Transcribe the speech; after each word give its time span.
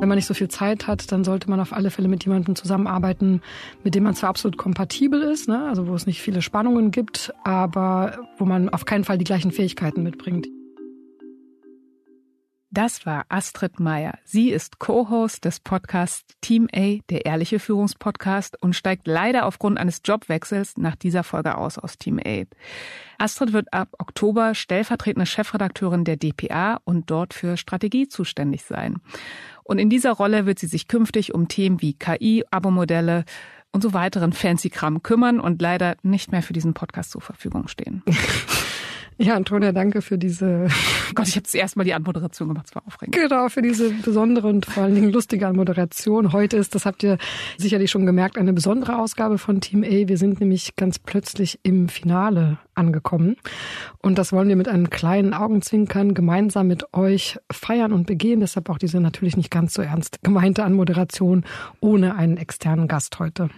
Wenn 0.00 0.08
man 0.08 0.16
nicht 0.16 0.26
so 0.26 0.32
viel 0.32 0.48
Zeit 0.48 0.86
hat, 0.86 1.12
dann 1.12 1.24
sollte 1.24 1.50
man 1.50 1.60
auf 1.60 1.74
alle 1.74 1.90
Fälle 1.90 2.08
mit 2.08 2.24
jemandem 2.24 2.56
zusammenarbeiten, 2.56 3.42
mit 3.84 3.94
dem 3.94 4.04
man 4.04 4.14
zwar 4.14 4.30
absolut 4.30 4.56
kompatibel 4.56 5.20
ist, 5.20 5.46
ne? 5.46 5.68
also 5.68 5.88
wo 5.88 5.94
es 5.94 6.06
nicht 6.06 6.22
viele 6.22 6.40
Spannungen 6.40 6.90
gibt, 6.90 7.34
aber 7.44 8.18
wo 8.38 8.46
man 8.46 8.70
auf 8.70 8.86
keinen 8.86 9.04
Fall 9.04 9.18
die 9.18 9.24
gleichen 9.24 9.50
Fähigkeiten 9.50 10.02
mitbringt. 10.02 10.48
Das 12.72 13.04
war 13.04 13.26
Astrid 13.28 13.80
Meyer. 13.80 14.16
Sie 14.24 14.50
ist 14.50 14.78
Co-Host 14.78 15.44
des 15.44 15.58
Podcasts 15.58 16.36
Team 16.40 16.68
A, 16.72 16.98
der 17.10 17.26
ehrliche 17.26 17.58
Führungspodcast, 17.58 18.62
und 18.62 18.76
steigt 18.76 19.08
leider 19.08 19.44
aufgrund 19.46 19.76
eines 19.76 20.02
Jobwechsels 20.04 20.76
nach 20.76 20.94
dieser 20.94 21.24
Folge 21.24 21.58
aus 21.58 21.78
aus 21.78 21.98
Team 21.98 22.20
A. 22.24 22.44
Astrid 23.18 23.52
wird 23.52 23.74
ab 23.74 23.88
Oktober 23.98 24.54
stellvertretende 24.54 25.26
Chefredakteurin 25.26 26.04
der 26.04 26.16
DPA 26.16 26.80
und 26.84 27.10
dort 27.10 27.34
für 27.34 27.56
Strategie 27.56 28.06
zuständig 28.06 28.62
sein. 28.62 28.98
Und 29.70 29.78
in 29.78 29.88
dieser 29.88 30.10
Rolle 30.10 30.46
wird 30.46 30.58
sie 30.58 30.66
sich 30.66 30.88
künftig 30.88 31.32
um 31.32 31.46
Themen 31.46 31.80
wie 31.80 31.92
KI, 31.92 32.42
Abo-Modelle 32.50 33.24
und 33.70 33.84
so 33.84 33.92
weiteren 33.92 34.32
fancy 34.32 34.68
Kram 34.68 35.04
kümmern 35.04 35.38
und 35.38 35.62
leider 35.62 35.94
nicht 36.02 36.32
mehr 36.32 36.42
für 36.42 36.52
diesen 36.52 36.74
Podcast 36.74 37.12
zur 37.12 37.20
Verfügung 37.20 37.68
stehen. 37.68 38.02
Ja, 39.22 39.34
Antonia, 39.34 39.72
danke 39.72 40.00
für 40.00 40.16
diese. 40.16 40.68
Oh 41.10 41.12
Gott, 41.14 41.26
ich 41.28 41.34
habe 41.34 41.42
zuerst 41.42 41.76
mal 41.76 41.82
die 41.82 41.92
Anmoderation 41.92 42.48
gemacht, 42.48 42.66
es 42.68 42.74
war 42.74 42.86
aufregend. 42.86 43.16
Genau, 43.16 43.48
für 43.48 43.62
diese 43.62 43.90
besondere 43.90 44.46
und 44.46 44.64
vor 44.64 44.84
allen 44.84 44.94
Dingen 44.94 45.10
lustige 45.10 45.46
Anmoderation. 45.48 46.32
Heute 46.32 46.56
ist, 46.56 46.76
das 46.76 46.86
habt 46.86 47.02
ihr 47.02 47.18
sicherlich 47.58 47.90
schon 47.90 48.06
gemerkt, 48.06 48.38
eine 48.38 48.52
besondere 48.52 48.96
Ausgabe 48.96 49.36
von 49.36 49.60
Team 49.60 49.82
A. 49.82 50.08
Wir 50.08 50.16
sind 50.16 50.38
nämlich 50.40 50.76
ganz 50.76 51.00
plötzlich 51.00 51.58
im 51.64 51.88
Finale 51.88 52.58
angekommen. 52.80 53.36
Und 54.02 54.18
das 54.18 54.32
wollen 54.32 54.48
wir 54.48 54.56
mit 54.56 54.66
einem 54.66 54.90
kleinen 54.90 55.34
Augenzwinkern 55.34 56.14
gemeinsam 56.14 56.66
mit 56.66 56.92
euch 56.94 57.38
feiern 57.52 57.92
und 57.92 58.06
begehen. 58.06 58.40
Deshalb 58.40 58.68
auch 58.70 58.78
diese 58.78 59.00
natürlich 59.00 59.36
nicht 59.36 59.50
ganz 59.50 59.74
so 59.74 59.82
ernst 59.82 60.22
gemeinte 60.22 60.64
Anmoderation 60.64 61.44
ohne 61.80 62.16
einen 62.16 62.38
externen 62.38 62.88
Gast 62.88 63.18
heute. 63.18 63.50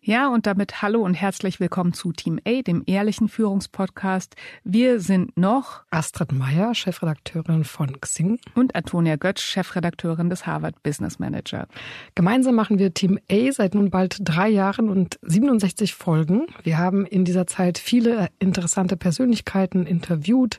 Ja, 0.00 0.28
und 0.28 0.46
damit 0.46 0.80
hallo 0.80 1.02
und 1.02 1.12
herzlich 1.12 1.60
willkommen 1.60 1.92
zu 1.92 2.12
Team 2.12 2.40
A, 2.46 2.62
dem 2.62 2.82
ehrlichen 2.86 3.28
Führungspodcast. 3.28 4.36
Wir 4.64 5.00
sind 5.00 5.36
noch 5.36 5.82
Astrid 5.90 6.32
Meyer, 6.32 6.74
Chefredakteurin 6.74 7.64
von 7.64 8.00
Xing 8.00 8.38
und 8.54 8.74
Antonia 8.74 9.16
Götz, 9.16 9.42
Chefredakteurin 9.42 10.30
des 10.30 10.46
Harvard 10.46 10.82
Business 10.82 11.18
Manager. 11.18 11.66
Gemeinsam 12.14 12.54
machen 12.54 12.78
wir 12.78 12.94
Team 12.94 13.18
A 13.30 13.52
seit 13.52 13.74
nun 13.74 13.90
bald 13.90 14.18
drei 14.20 14.48
Jahren 14.48 14.88
und 14.88 15.18
67 15.22 15.94
Folgen. 15.94 16.46
Wir 16.62 16.78
haben 16.78 17.04
in 17.04 17.26
dieser 17.26 17.46
Zeit 17.46 17.76
viele 17.76 18.28
interessante 18.38 18.67
Persönlichkeiten 18.96 19.86
interviewt. 19.86 20.58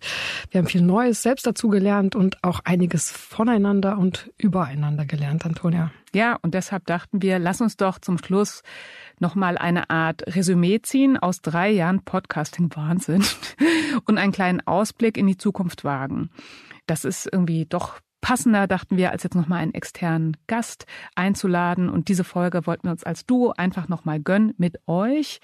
Wir 0.51 0.59
haben 0.59 0.67
viel 0.67 0.81
Neues 0.81 1.21
selbst 1.21 1.45
dazu 1.47 1.69
gelernt 1.69 2.15
und 2.15 2.43
auch 2.43 2.61
einiges 2.63 3.11
voneinander 3.11 3.97
und 3.97 4.31
übereinander 4.37 5.05
gelernt, 5.05 5.45
Antonia. 5.45 5.91
Ja, 6.13 6.37
und 6.41 6.53
deshalb 6.53 6.85
dachten 6.85 7.21
wir, 7.21 7.39
lass 7.39 7.61
uns 7.61 7.77
doch 7.77 7.99
zum 7.99 8.17
Schluss 8.17 8.63
nochmal 9.19 9.57
eine 9.57 9.89
Art 9.89 10.23
Resümee 10.35 10.81
ziehen 10.81 11.17
aus 11.17 11.41
drei 11.41 11.69
Jahren 11.69 12.03
Podcasting 12.03 12.69
Wahnsinn 12.75 13.23
und 14.05 14.17
einen 14.17 14.31
kleinen 14.31 14.65
Ausblick 14.65 15.17
in 15.17 15.27
die 15.27 15.37
Zukunft 15.37 15.83
wagen. 15.83 16.29
Das 16.87 17.05
ist 17.05 17.29
irgendwie 17.31 17.65
doch 17.65 17.99
passender, 18.21 18.67
dachten 18.67 18.97
wir, 18.97 19.11
als 19.11 19.23
jetzt 19.23 19.35
nochmal 19.35 19.59
einen 19.59 19.73
externen 19.73 20.37
Gast 20.47 20.85
einzuladen. 21.15 21.89
Und 21.89 22.09
diese 22.09 22.23
Folge 22.23 22.65
wollten 22.65 22.85
wir 22.85 22.91
uns 22.91 23.03
als 23.03 23.25
Duo 23.25 23.53
einfach 23.55 23.87
nochmal 23.87 24.19
gönnen 24.19 24.53
mit 24.57 24.77
euch. 24.87 25.39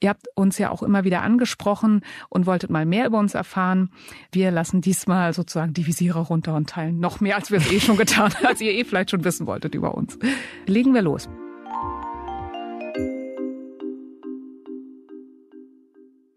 Ihr 0.00 0.08
habt 0.08 0.26
uns 0.34 0.58
ja 0.58 0.70
auch 0.70 0.82
immer 0.82 1.04
wieder 1.04 1.22
angesprochen 1.22 2.02
und 2.28 2.46
wolltet 2.46 2.70
mal 2.70 2.86
mehr 2.86 3.06
über 3.06 3.18
uns 3.18 3.34
erfahren. 3.34 3.90
Wir 4.32 4.50
lassen 4.50 4.80
diesmal 4.80 5.32
sozusagen 5.32 5.74
die 5.74 5.86
Visiere 5.86 6.20
runter 6.20 6.54
und 6.54 6.70
teilen 6.70 7.00
noch 7.00 7.20
mehr, 7.20 7.36
als 7.36 7.50
wir 7.50 7.58
es 7.58 7.70
eh 7.70 7.80
schon 7.80 7.96
getan 7.96 8.34
haben, 8.34 8.46
als 8.46 8.60
ihr 8.60 8.72
eh 8.72 8.84
vielleicht 8.84 9.10
schon 9.10 9.24
wissen 9.24 9.46
wolltet 9.46 9.74
über 9.74 9.94
uns. 9.94 10.18
Legen 10.66 10.94
wir 10.94 11.02
los. 11.02 11.28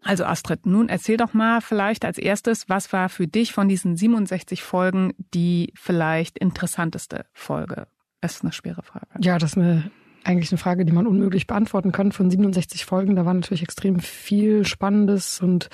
Also 0.08 0.24
Astrid, 0.24 0.64
nun 0.64 0.88
erzähl 0.88 1.18
doch 1.18 1.34
mal 1.34 1.60
vielleicht 1.60 2.06
als 2.06 2.16
erstes, 2.16 2.66
was 2.70 2.94
war 2.94 3.10
für 3.10 3.26
dich 3.26 3.52
von 3.52 3.68
diesen 3.68 3.94
67 3.94 4.62
Folgen 4.62 5.12
die 5.34 5.70
vielleicht 5.74 6.38
interessanteste 6.38 7.26
Folge? 7.34 7.88
Das 8.22 8.36
ist 8.36 8.42
eine 8.42 8.52
schwere 8.52 8.82
Frage. 8.82 9.06
Ja, 9.20 9.36
das 9.36 9.50
ist 9.50 9.58
eine 9.58 9.90
eigentlich 10.28 10.52
eine 10.52 10.58
Frage, 10.58 10.84
die 10.84 10.92
man 10.92 11.06
unmöglich 11.06 11.46
beantworten 11.46 11.90
kann. 11.90 12.12
Von 12.12 12.30
67 12.30 12.84
Folgen, 12.84 13.16
da 13.16 13.24
war 13.24 13.34
natürlich 13.34 13.62
extrem 13.62 13.98
viel 14.00 14.66
Spannendes 14.66 15.40
und 15.40 15.68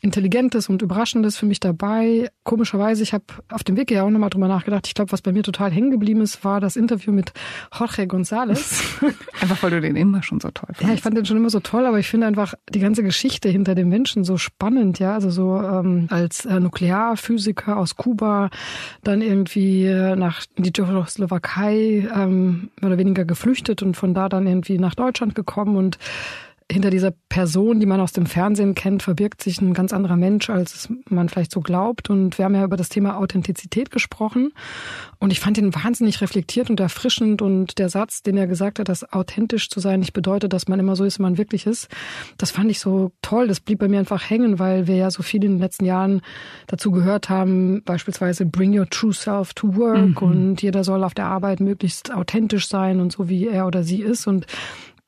Intelligentes 0.00 0.68
und 0.68 0.82
Überraschendes 0.82 1.36
für 1.36 1.46
mich 1.46 1.60
dabei. 1.60 2.28
Komischerweise, 2.44 3.02
ich 3.02 3.12
habe 3.12 3.24
auf 3.50 3.64
dem 3.64 3.76
Weg 3.76 3.90
ja 3.90 4.02
auch 4.02 4.10
nochmal 4.10 4.30
drüber 4.30 4.48
nachgedacht. 4.48 4.86
Ich 4.86 4.94
glaube, 4.94 5.12
was 5.12 5.22
bei 5.22 5.32
mir 5.32 5.42
total 5.42 5.70
hängen 5.70 5.90
geblieben 5.90 6.20
ist, 6.20 6.44
war 6.44 6.60
das 6.60 6.76
Interview 6.76 7.12
mit 7.12 7.32
Jorge 7.76 8.02
González. 8.02 8.82
einfach 9.40 9.62
weil 9.62 9.70
du 9.70 9.80
den 9.80 9.96
immer 9.96 10.22
schon 10.22 10.40
so 10.40 10.50
toll 10.50 10.66
fandest. 10.66 10.88
Ja, 10.88 10.94
ich 10.94 11.02
fand 11.02 11.16
den 11.16 11.24
schon 11.24 11.36
immer 11.36 11.50
so 11.50 11.60
toll, 11.60 11.86
aber 11.86 11.98
ich 11.98 12.08
finde 12.08 12.26
einfach 12.26 12.54
die 12.68 12.80
ganze 12.80 13.02
Geschichte 13.02 13.48
hinter 13.48 13.74
dem 13.74 13.88
Menschen 13.88 14.24
so 14.24 14.36
spannend, 14.36 14.98
ja. 14.98 15.14
Also 15.14 15.30
so 15.30 15.60
ähm, 15.60 16.08
als 16.10 16.44
äh, 16.44 16.60
Nuklearphysiker 16.60 17.76
aus 17.76 17.96
Kuba 17.96 18.50
dann 19.02 19.22
irgendwie 19.22 19.86
nach 20.16 20.44
die 20.56 20.72
Tschechoslowakei 20.72 22.08
ähm, 22.14 22.70
mehr 22.80 22.90
oder 22.90 22.98
weniger 22.98 23.24
geflüchtet 23.24 23.75
und 23.82 23.96
von 23.96 24.14
da 24.14 24.28
dann 24.28 24.46
irgendwie 24.46 24.78
nach 24.78 24.94
Deutschland 24.94 25.34
gekommen 25.34 25.76
und 25.76 25.98
hinter 26.70 26.90
dieser 26.90 27.12
Person, 27.28 27.78
die 27.78 27.86
man 27.86 28.00
aus 28.00 28.12
dem 28.12 28.26
Fernsehen 28.26 28.74
kennt, 28.74 29.04
verbirgt 29.04 29.40
sich 29.40 29.60
ein 29.60 29.72
ganz 29.72 29.92
anderer 29.92 30.16
Mensch, 30.16 30.50
als 30.50 30.88
man 31.08 31.28
vielleicht 31.28 31.52
so 31.52 31.60
glaubt. 31.60 32.10
Und 32.10 32.38
wir 32.38 32.44
haben 32.44 32.56
ja 32.56 32.64
über 32.64 32.76
das 32.76 32.88
Thema 32.88 33.18
Authentizität 33.18 33.92
gesprochen. 33.92 34.52
Und 35.20 35.30
ich 35.30 35.38
fand 35.38 35.58
ihn 35.58 35.74
wahnsinnig 35.74 36.20
reflektiert 36.20 36.68
und 36.68 36.80
erfrischend. 36.80 37.40
Und 37.40 37.78
der 37.78 37.88
Satz, 37.88 38.22
den 38.22 38.36
er 38.36 38.48
gesagt 38.48 38.80
hat, 38.80 38.88
dass 38.88 39.12
authentisch 39.12 39.70
zu 39.70 39.78
sein 39.78 40.00
nicht 40.00 40.12
bedeutet, 40.12 40.52
dass 40.52 40.66
man 40.66 40.80
immer 40.80 40.96
so 40.96 41.04
ist, 41.04 41.20
wie 41.20 41.22
man 41.22 41.38
wirklich 41.38 41.66
ist, 41.66 41.88
das 42.36 42.50
fand 42.50 42.68
ich 42.68 42.80
so 42.80 43.12
toll. 43.22 43.46
Das 43.46 43.60
blieb 43.60 43.78
bei 43.78 43.88
mir 43.88 44.00
einfach 44.00 44.28
hängen, 44.28 44.58
weil 44.58 44.88
wir 44.88 44.96
ja 44.96 45.12
so 45.12 45.22
viel 45.22 45.44
in 45.44 45.52
den 45.52 45.60
letzten 45.60 45.84
Jahren 45.84 46.20
dazu 46.66 46.90
gehört 46.90 47.28
haben, 47.28 47.82
beispielsweise 47.84 48.44
Bring 48.44 48.76
Your 48.76 48.90
True 48.90 49.12
Self 49.12 49.54
to 49.54 49.76
Work 49.76 50.20
mhm. 50.20 50.28
und 50.28 50.62
jeder 50.62 50.82
soll 50.82 51.04
auf 51.04 51.14
der 51.14 51.26
Arbeit 51.26 51.60
möglichst 51.60 52.12
authentisch 52.12 52.66
sein 52.66 52.98
und 53.00 53.12
so, 53.12 53.28
wie 53.28 53.46
er 53.46 53.68
oder 53.68 53.84
sie 53.84 54.02
ist. 54.02 54.26
Und 54.26 54.46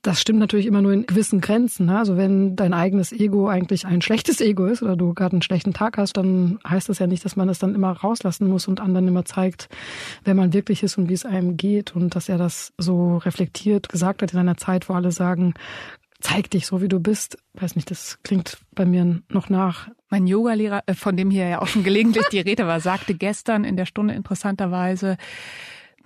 das 0.02 0.20
stimmt 0.20 0.38
natürlich 0.38 0.66
immer 0.66 0.80
nur 0.80 0.92
in 0.92 1.06
gewissen 1.06 1.40
Grenzen. 1.40 1.86
Ne? 1.86 1.98
Also 1.98 2.16
wenn 2.16 2.54
dein 2.54 2.72
eigenes 2.72 3.12
Ego 3.12 3.48
eigentlich 3.48 3.84
ein 3.84 4.00
schlechtes 4.00 4.40
Ego 4.40 4.66
ist 4.66 4.82
oder 4.82 4.96
du 4.96 5.12
gerade 5.12 5.32
einen 5.32 5.42
schlechten 5.42 5.74
Tag 5.74 5.98
hast, 5.98 6.16
dann 6.16 6.60
heißt 6.66 6.88
das 6.88 7.00
ja 7.00 7.08
nicht, 7.08 7.24
dass 7.24 7.34
man 7.34 7.48
das 7.48 7.58
dann 7.58 7.74
immer 7.74 7.90
rauslassen 7.90 8.48
muss 8.48 8.68
und 8.68 8.80
anderen 8.80 9.08
immer 9.08 9.24
zeigt, 9.24 9.68
wer 10.24 10.34
man 10.34 10.52
wirklich 10.52 10.82
ist 10.82 10.98
und 10.98 11.08
wie 11.08 11.14
es 11.14 11.26
einem 11.26 11.56
geht. 11.56 11.96
Und 11.96 12.14
dass 12.14 12.28
er 12.28 12.38
das 12.38 12.72
so 12.78 13.16
reflektiert 13.16 13.88
gesagt 13.88 14.22
hat 14.22 14.32
in 14.32 14.38
einer 14.38 14.56
Zeit, 14.56 14.88
wo 14.88 14.94
alle 14.94 15.10
sagen, 15.10 15.54
zeig 16.20 16.50
dich 16.50 16.66
so, 16.66 16.80
wie 16.80 16.88
du 16.88 17.00
bist. 17.00 17.38
Weiß 17.54 17.74
nicht, 17.74 17.90
das 17.90 18.18
klingt 18.22 18.58
bei 18.72 18.84
mir 18.84 19.20
noch 19.28 19.48
nach. 19.48 19.88
Mein 20.10 20.26
Yogalehrer, 20.26 20.82
äh, 20.86 20.94
von 20.94 21.16
dem 21.16 21.30
hier 21.30 21.48
ja 21.48 21.60
auch 21.60 21.66
schon 21.66 21.82
gelegentlich 21.84 22.26
die 22.28 22.40
Rede 22.40 22.66
war, 22.66 22.80
sagte 22.80 23.14
gestern 23.14 23.64
in 23.64 23.76
der 23.76 23.86
Stunde 23.86 24.14
interessanterweise, 24.14 25.16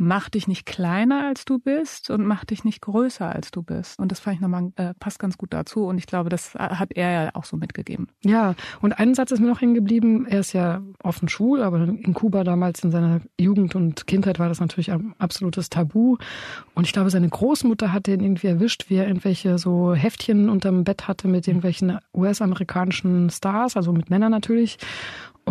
mach 0.02 0.28
dich 0.28 0.48
nicht 0.48 0.66
kleiner 0.66 1.26
als 1.26 1.44
du 1.44 1.58
bist 1.58 2.10
und 2.10 2.26
mach 2.26 2.44
dich 2.44 2.64
nicht 2.64 2.82
größer 2.82 3.32
als 3.32 3.52
du 3.52 3.62
bist. 3.62 4.00
Und 4.00 4.10
das 4.10 4.18
fand 4.18 4.36
ich 4.36 4.40
nochmal, 4.40 4.72
äh, 4.74 4.94
passt 4.98 5.20
ganz 5.20 5.38
gut 5.38 5.52
dazu. 5.52 5.84
Und 5.84 5.96
ich 5.96 6.06
glaube, 6.06 6.28
das 6.28 6.54
hat 6.54 6.90
er 6.92 7.10
ja 7.10 7.30
auch 7.34 7.44
so 7.44 7.56
mitgegeben. 7.56 8.08
Ja, 8.24 8.54
und 8.80 8.98
ein 8.98 9.14
Satz 9.14 9.30
ist 9.30 9.38
mir 9.38 9.46
noch 9.46 9.60
hängen 9.60 9.74
geblieben. 9.74 10.26
Er 10.26 10.40
ist 10.40 10.52
ja 10.52 10.82
offen 11.02 11.28
schwul, 11.28 11.62
aber 11.62 11.84
in 11.84 12.14
Kuba 12.14 12.42
damals 12.42 12.82
in 12.82 12.90
seiner 12.90 13.20
Jugend 13.40 13.76
und 13.76 14.08
Kindheit 14.08 14.40
war 14.40 14.48
das 14.48 14.58
natürlich 14.58 14.90
ein 14.90 15.14
absolutes 15.18 15.70
Tabu. 15.70 16.16
Und 16.74 16.86
ich 16.86 16.92
glaube, 16.92 17.10
seine 17.10 17.28
Großmutter 17.28 17.92
hatte 17.92 18.12
ihn 18.12 18.20
irgendwie 18.20 18.48
erwischt, 18.48 18.90
wie 18.90 18.96
er 18.96 19.06
irgendwelche 19.06 19.56
so 19.58 19.94
Heftchen 19.94 20.48
unterm 20.48 20.82
Bett 20.82 21.06
hatte 21.06 21.28
mit 21.28 21.46
irgendwelchen 21.46 21.98
US-amerikanischen 22.12 23.30
Stars, 23.30 23.76
also 23.76 23.92
mit 23.92 24.10
Männern 24.10 24.32
natürlich. 24.32 24.78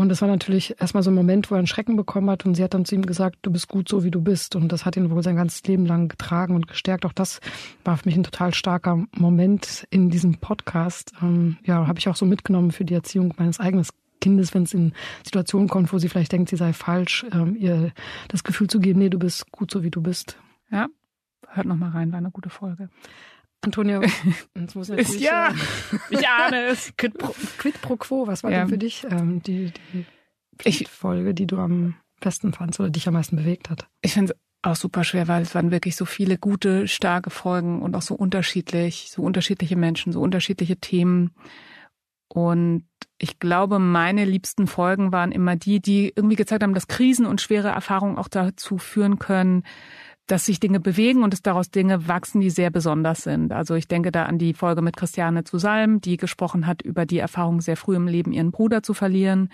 Und 0.02 0.10
das 0.10 0.20
war 0.24 0.28
natürlich 0.28 0.76
erstmal 0.82 1.04
so 1.04 1.12
ein 1.12 1.16
Moment, 1.16 1.52
wo 1.52 1.56
er 1.56 1.60
einen 1.60 1.68
Schrecken 1.68 1.96
bekommen 1.96 2.28
hat 2.32 2.44
und 2.44 2.56
sie 2.56 2.64
hat 2.64 2.74
dann 2.74 2.86
zu 2.86 2.96
ihm 2.96 3.06
gesagt, 3.06 3.38
du 3.44 3.52
bist 3.52 3.68
gut 3.68 3.88
so, 3.88 4.04
wie 4.04 4.10
du 4.10 4.20
bist. 4.20 4.56
Und 4.56 4.72
das 4.72 4.84
hat 4.84 4.98
ihn 4.98 5.12
wohl 5.12 5.22
sein 5.22 5.36
ganzes 5.36 5.62
Leben 5.66 5.86
lang 5.86 6.08
getragen 6.08 6.56
und 6.56 6.68
gestärkt. 6.68 7.06
Auch 7.06 7.14
das 7.14 7.40
war 7.86 7.98
für 7.98 8.10
mich 8.10 8.16
ein 8.16 8.24
total 8.24 8.52
starker 8.52 9.06
Moment 9.12 9.86
in 9.92 10.10
diesem 10.10 10.40
Podcast. 10.40 11.14
Ähm, 11.22 11.58
ja, 11.66 11.86
habe 11.86 12.00
ich 12.00 12.10
auch 12.10 12.16
so 12.16 12.26
mitgenommen 12.26 12.72
für 12.72 12.84
die 12.84 12.96
Erziehung 12.96 13.36
meines 13.38 13.60
eigenen 13.60 13.86
Kindes, 14.22 14.56
wenn 14.56 14.64
es 14.64 14.74
in 14.74 14.94
Situationen 15.24 15.70
kommt, 15.70 15.94
wo 15.94 16.00
sie 16.00 16.10
vielleicht 16.10 16.32
denkt, 16.32 16.50
sie 16.50 16.58
sei 16.58 16.74
falsch, 16.74 17.24
ähm, 17.32 17.56
ihr 17.56 17.92
das 18.28 18.44
Gefühl 18.44 18.68
zu 18.68 18.80
geben, 18.80 18.98
nee, 18.98 19.10
du 19.10 19.20
bist 19.20 19.52
gut 19.52 19.70
so, 19.70 19.84
wie 19.84 19.92
du 19.92 20.02
bist. 20.02 20.36
Ja, 20.72 20.88
hört 21.48 21.68
noch 21.68 21.78
mal 21.78 21.92
rein, 21.92 22.12
war 22.12 22.18
eine 22.18 22.32
gute 22.32 22.50
Folge. 22.50 22.90
Antonio, 23.62 24.02
jetzt 24.56 24.76
muss 24.76 24.90
natürlich, 24.90 25.20
ja, 25.20 25.50
äh, 25.50 25.54
ich 26.16 26.28
ahne 26.28 26.66
es. 26.66 26.94
Quid 26.98 27.18
pro, 27.18 27.36
quid 27.58 27.82
pro 27.82 27.96
quo, 27.96 28.28
was 28.28 28.44
war 28.44 28.52
ja. 28.52 28.60
denn 28.60 28.70
für 28.70 28.78
dich 28.78 29.06
ähm, 29.10 29.42
die, 29.44 29.72
die 30.66 30.86
Folge, 30.86 31.34
die 31.34 31.46
du 31.46 31.58
am 31.58 31.96
besten 32.20 32.54
fandst 32.54 32.80
oder 32.80 32.90
dich 32.90 33.08
am 33.08 33.14
meisten 33.14 33.36
bewegt 33.36 33.70
hat? 33.70 33.88
Ich 34.02 34.14
finde 34.14 34.34
es 34.34 34.40
auch 34.64 34.76
super 34.76 35.04
schwer, 35.04 35.28
weil 35.28 35.44
es 35.44 35.56
waren 35.56 35.72
wirklich 35.72 35.96
so 35.96 36.06
viele 36.06 36.38
gute, 36.38 36.88
starke 36.88 37.30
Folgen 37.30 37.82
und 37.82 37.96
auch 37.96 38.02
so 38.02 38.16
unterschiedlich, 38.16 39.10
so 39.12 39.22
unterschiedliche 39.22 39.76
Menschen, 39.76 40.12
so 40.12 40.22
unterschiedliche 40.22 40.78
Themen. 40.78 41.32
Und 42.28 42.86
Ich 43.18 43.40
glaube, 43.40 43.78
meine 43.78 44.26
liebsten 44.26 44.66
Folgen 44.66 45.12
waren 45.12 45.32
immer 45.32 45.56
die, 45.56 45.80
die 45.80 46.12
irgendwie 46.16 46.36
gezeigt 46.36 46.64
haben, 46.64 46.74
dass 46.74 46.88
Krisen 46.88 47.28
und 47.28 47.42
schwere 47.42 47.70
Erfahrungen 47.70 48.18
auch 48.18 48.28
dazu 48.28 48.80
führen 48.80 49.20
können, 49.20 49.64
dass 50.32 50.46
sich 50.46 50.62
Dinge 50.62 50.80
bewegen 50.80 51.24
und 51.24 51.34
es 51.34 51.42
daraus 51.42 51.72
Dinge 51.72 52.08
wachsen, 52.08 52.40
die 52.40 52.50
sehr 52.50 52.70
besonders 52.70 53.24
sind. 53.24 53.52
Also 53.52 53.76
ich 53.76 53.90
denke 53.90 54.14
da 54.14 54.24
an 54.24 54.38
die 54.38 54.54
Folge 54.54 54.82
mit 54.82 54.96
Christiane 54.96 55.44
zu 55.44 55.58
Salm, 55.58 56.00
die 56.00 56.16
gesprochen 56.16 56.68
hat 56.68 56.82
über 56.82 57.06
die 57.06 57.18
Erfahrung, 57.18 57.60
sehr 57.60 57.76
früh 57.76 57.98
im 57.98 58.08
Leben 58.08 58.32
ihren 58.32 58.52
Bruder 58.52 58.82
zu 58.82 58.94
verlieren. 58.94 59.50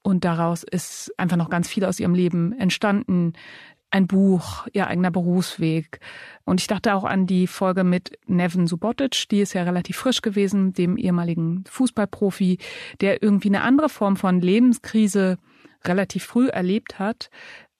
Und 0.00 0.24
daraus 0.24 0.62
ist 0.62 1.12
einfach 1.18 1.36
noch 1.36 1.50
ganz 1.50 1.68
viel 1.68 1.84
aus 1.84 2.00
ihrem 2.00 2.14
Leben 2.14 2.52
entstanden. 2.58 3.34
Ein 3.90 4.06
Buch, 4.06 4.66
ihr 4.72 4.86
eigener 4.86 5.10
Berufsweg. 5.10 6.00
Und 6.44 6.58
ich 6.58 6.68
dachte 6.68 6.94
auch 6.94 7.04
an 7.04 7.26
die 7.26 7.46
Folge 7.46 7.84
mit 7.84 8.18
Nevin 8.26 8.66
Subotic, 8.66 9.28
die 9.28 9.40
ist 9.40 9.52
ja 9.52 9.62
relativ 9.64 9.98
frisch 9.98 10.22
gewesen, 10.22 10.72
dem 10.72 10.96
ehemaligen 10.96 11.64
Fußballprofi, 11.68 12.56
der 13.02 13.22
irgendwie 13.22 13.48
eine 13.48 13.60
andere 13.60 13.90
Form 13.90 14.16
von 14.16 14.40
Lebenskrise 14.40 15.36
relativ 15.86 16.24
früh 16.24 16.48
erlebt 16.48 16.98
hat, 16.98 17.28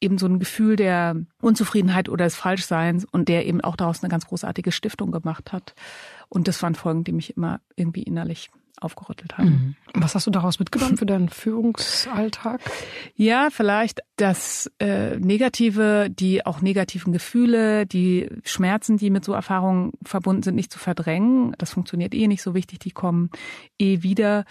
eben 0.00 0.18
so 0.18 0.26
ein 0.26 0.38
Gefühl 0.38 0.76
der 0.76 1.16
Unzufriedenheit 1.40 2.08
oder 2.08 2.24
des 2.24 2.36
Falschseins 2.36 3.04
und 3.04 3.28
der 3.28 3.46
eben 3.46 3.60
auch 3.60 3.76
daraus 3.76 4.02
eine 4.02 4.10
ganz 4.10 4.26
großartige 4.26 4.72
Stiftung 4.72 5.12
gemacht 5.12 5.52
hat. 5.52 5.74
Und 6.28 6.48
das 6.48 6.62
waren 6.62 6.74
Folgen, 6.74 7.04
die 7.04 7.12
mich 7.12 7.36
immer 7.36 7.60
irgendwie 7.76 8.02
innerlich 8.02 8.50
aufgerüttelt 8.80 9.38
haben. 9.38 9.76
Mhm. 9.94 10.02
Was 10.02 10.14
hast 10.14 10.26
du 10.26 10.30
daraus 10.30 10.58
mitgenommen 10.58 10.96
für 10.96 11.06
deinen 11.06 11.28
Führungsalltag? 11.28 12.60
Ja, 13.14 13.48
vielleicht 13.50 14.00
das 14.16 14.70
äh, 14.80 15.16
Negative, 15.16 16.08
die 16.10 16.44
auch 16.44 16.60
negativen 16.60 17.12
Gefühle, 17.12 17.86
die 17.86 18.28
Schmerzen, 18.42 18.96
die 18.96 19.10
mit 19.10 19.24
so 19.24 19.32
Erfahrungen 19.32 19.92
verbunden 20.04 20.42
sind, 20.42 20.56
nicht 20.56 20.72
zu 20.72 20.78
verdrängen. 20.78 21.54
Das 21.58 21.72
funktioniert 21.72 22.14
eh 22.14 22.26
nicht 22.26 22.42
so 22.42 22.54
wichtig, 22.54 22.80
die 22.80 22.90
kommen 22.90 23.30
eh 23.78 24.02
wieder. 24.02 24.44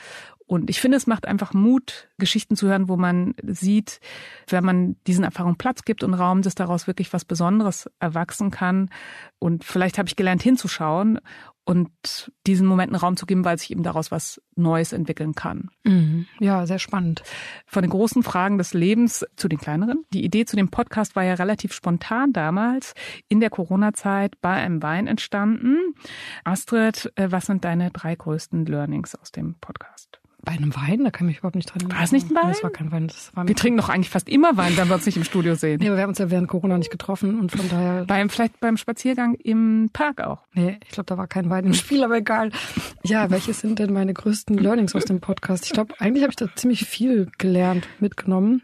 Und 0.45 0.69
ich 0.69 0.81
finde, 0.81 0.97
es 0.97 1.07
macht 1.07 1.27
einfach 1.27 1.53
Mut, 1.53 2.09
Geschichten 2.17 2.55
zu 2.55 2.67
hören, 2.67 2.89
wo 2.89 2.97
man 2.97 3.33
sieht, 3.43 3.99
wenn 4.47 4.63
man 4.63 4.95
diesen 5.07 5.23
Erfahrungen 5.23 5.57
Platz 5.57 5.83
gibt 5.83 6.03
und 6.03 6.13
Raum, 6.13 6.41
dass 6.41 6.55
daraus 6.55 6.87
wirklich 6.87 7.13
was 7.13 7.25
Besonderes 7.25 7.89
erwachsen 7.99 8.51
kann. 8.51 8.89
Und 9.39 9.63
vielleicht 9.63 9.97
habe 9.97 10.07
ich 10.07 10.15
gelernt 10.15 10.43
hinzuschauen 10.43 11.19
und 11.65 12.31
diesen 12.45 12.67
Momenten 12.67 12.95
Raum 12.95 13.15
zu 13.15 13.25
geben, 13.25 13.45
weil 13.45 13.57
sich 13.57 13.71
eben 13.71 13.83
daraus 13.83 14.11
was 14.11 14.41
Neues 14.55 14.91
entwickeln 14.91 15.33
kann. 15.33 15.69
Mhm. 15.83 16.27
Ja, 16.39 16.65
sehr 16.65 16.79
spannend. 16.79 17.23
Von 17.65 17.83
den 17.83 17.89
großen 17.89 18.21
Fragen 18.21 18.57
des 18.57 18.73
Lebens 18.73 19.25
zu 19.37 19.47
den 19.47 19.59
kleineren. 19.59 20.03
Die 20.13 20.25
Idee 20.25 20.45
zu 20.45 20.55
dem 20.55 20.69
Podcast 20.69 21.15
war 21.15 21.23
ja 21.23 21.35
relativ 21.35 21.73
spontan 21.73 22.33
damals 22.33 22.93
in 23.29 23.39
der 23.39 23.49
Corona-Zeit 23.49 24.41
bei 24.41 24.51
einem 24.51 24.83
Wein 24.83 25.07
entstanden. 25.07 25.77
Astrid, 26.43 27.11
äh, 27.15 27.31
was 27.31 27.45
sind 27.45 27.63
deine 27.63 27.91
drei 27.91 28.15
größten 28.15 28.65
Learnings 28.65 29.15
aus 29.15 29.31
dem 29.31 29.55
Podcast? 29.61 30.22
Bei 30.45 30.51
einem 30.51 30.75
Wein? 30.75 31.05
Da 31.05 31.09
kann 31.09 31.27
ich 31.27 31.35
mich 31.35 31.37
überhaupt 31.39 31.55
nicht 31.55 31.69
dran 31.69 31.81
erinnern. 31.81 31.97
War 31.97 32.03
es 32.03 32.11
nicht 32.11 32.29
ein 32.29 32.35
Wein? 32.35 32.49
Das 32.49 32.63
war 32.63 32.69
kein 32.69 32.91
Wein. 32.91 33.07
Das 33.07 33.33
war 33.33 33.47
wir 33.47 33.55
trinken 33.55 33.77
doch 33.77 33.87
eigentlich 33.87 34.09
fast 34.09 34.27
immer 34.27 34.57
Wein, 34.57 34.75
wenn 34.75 34.89
wir 34.89 34.95
uns 34.95 35.05
nicht 35.05 35.15
im 35.15 35.23
Studio 35.23 35.55
sehen. 35.55 35.79
Nee, 35.79 35.87
aber 35.87 35.95
wir 35.95 36.03
haben 36.03 36.09
uns 36.09 36.17
ja 36.17 36.29
während 36.29 36.49
Corona 36.49 36.77
nicht 36.77 36.91
getroffen 36.91 37.39
und 37.39 37.51
von 37.51 37.69
daher. 37.69 38.03
Beim, 38.07 38.29
vielleicht 38.29 38.59
beim 38.59 38.75
Spaziergang 38.75 39.35
im 39.35 39.89
Park 39.93 40.19
auch. 40.21 40.39
Nee, 40.53 40.79
ich 40.83 40.91
glaube, 40.91 41.05
da 41.05 41.17
war 41.17 41.27
kein 41.27 41.49
Wein 41.49 41.65
im 41.65 41.73
Spiel, 41.73 42.03
aber 42.03 42.17
egal. 42.17 42.51
Ja, 43.03 43.29
welche 43.29 43.53
sind 43.53 43.79
denn 43.79 43.93
meine 43.93 44.13
größten 44.13 44.57
Learnings 44.57 44.95
aus 44.95 45.05
dem 45.05 45.21
Podcast? 45.21 45.65
Ich 45.65 45.71
glaube, 45.71 45.93
eigentlich 45.99 46.23
habe 46.23 46.31
ich 46.31 46.37
da 46.37 46.47
ziemlich 46.53 46.85
viel 46.85 47.31
gelernt, 47.37 47.87
mitgenommen. 47.99 48.63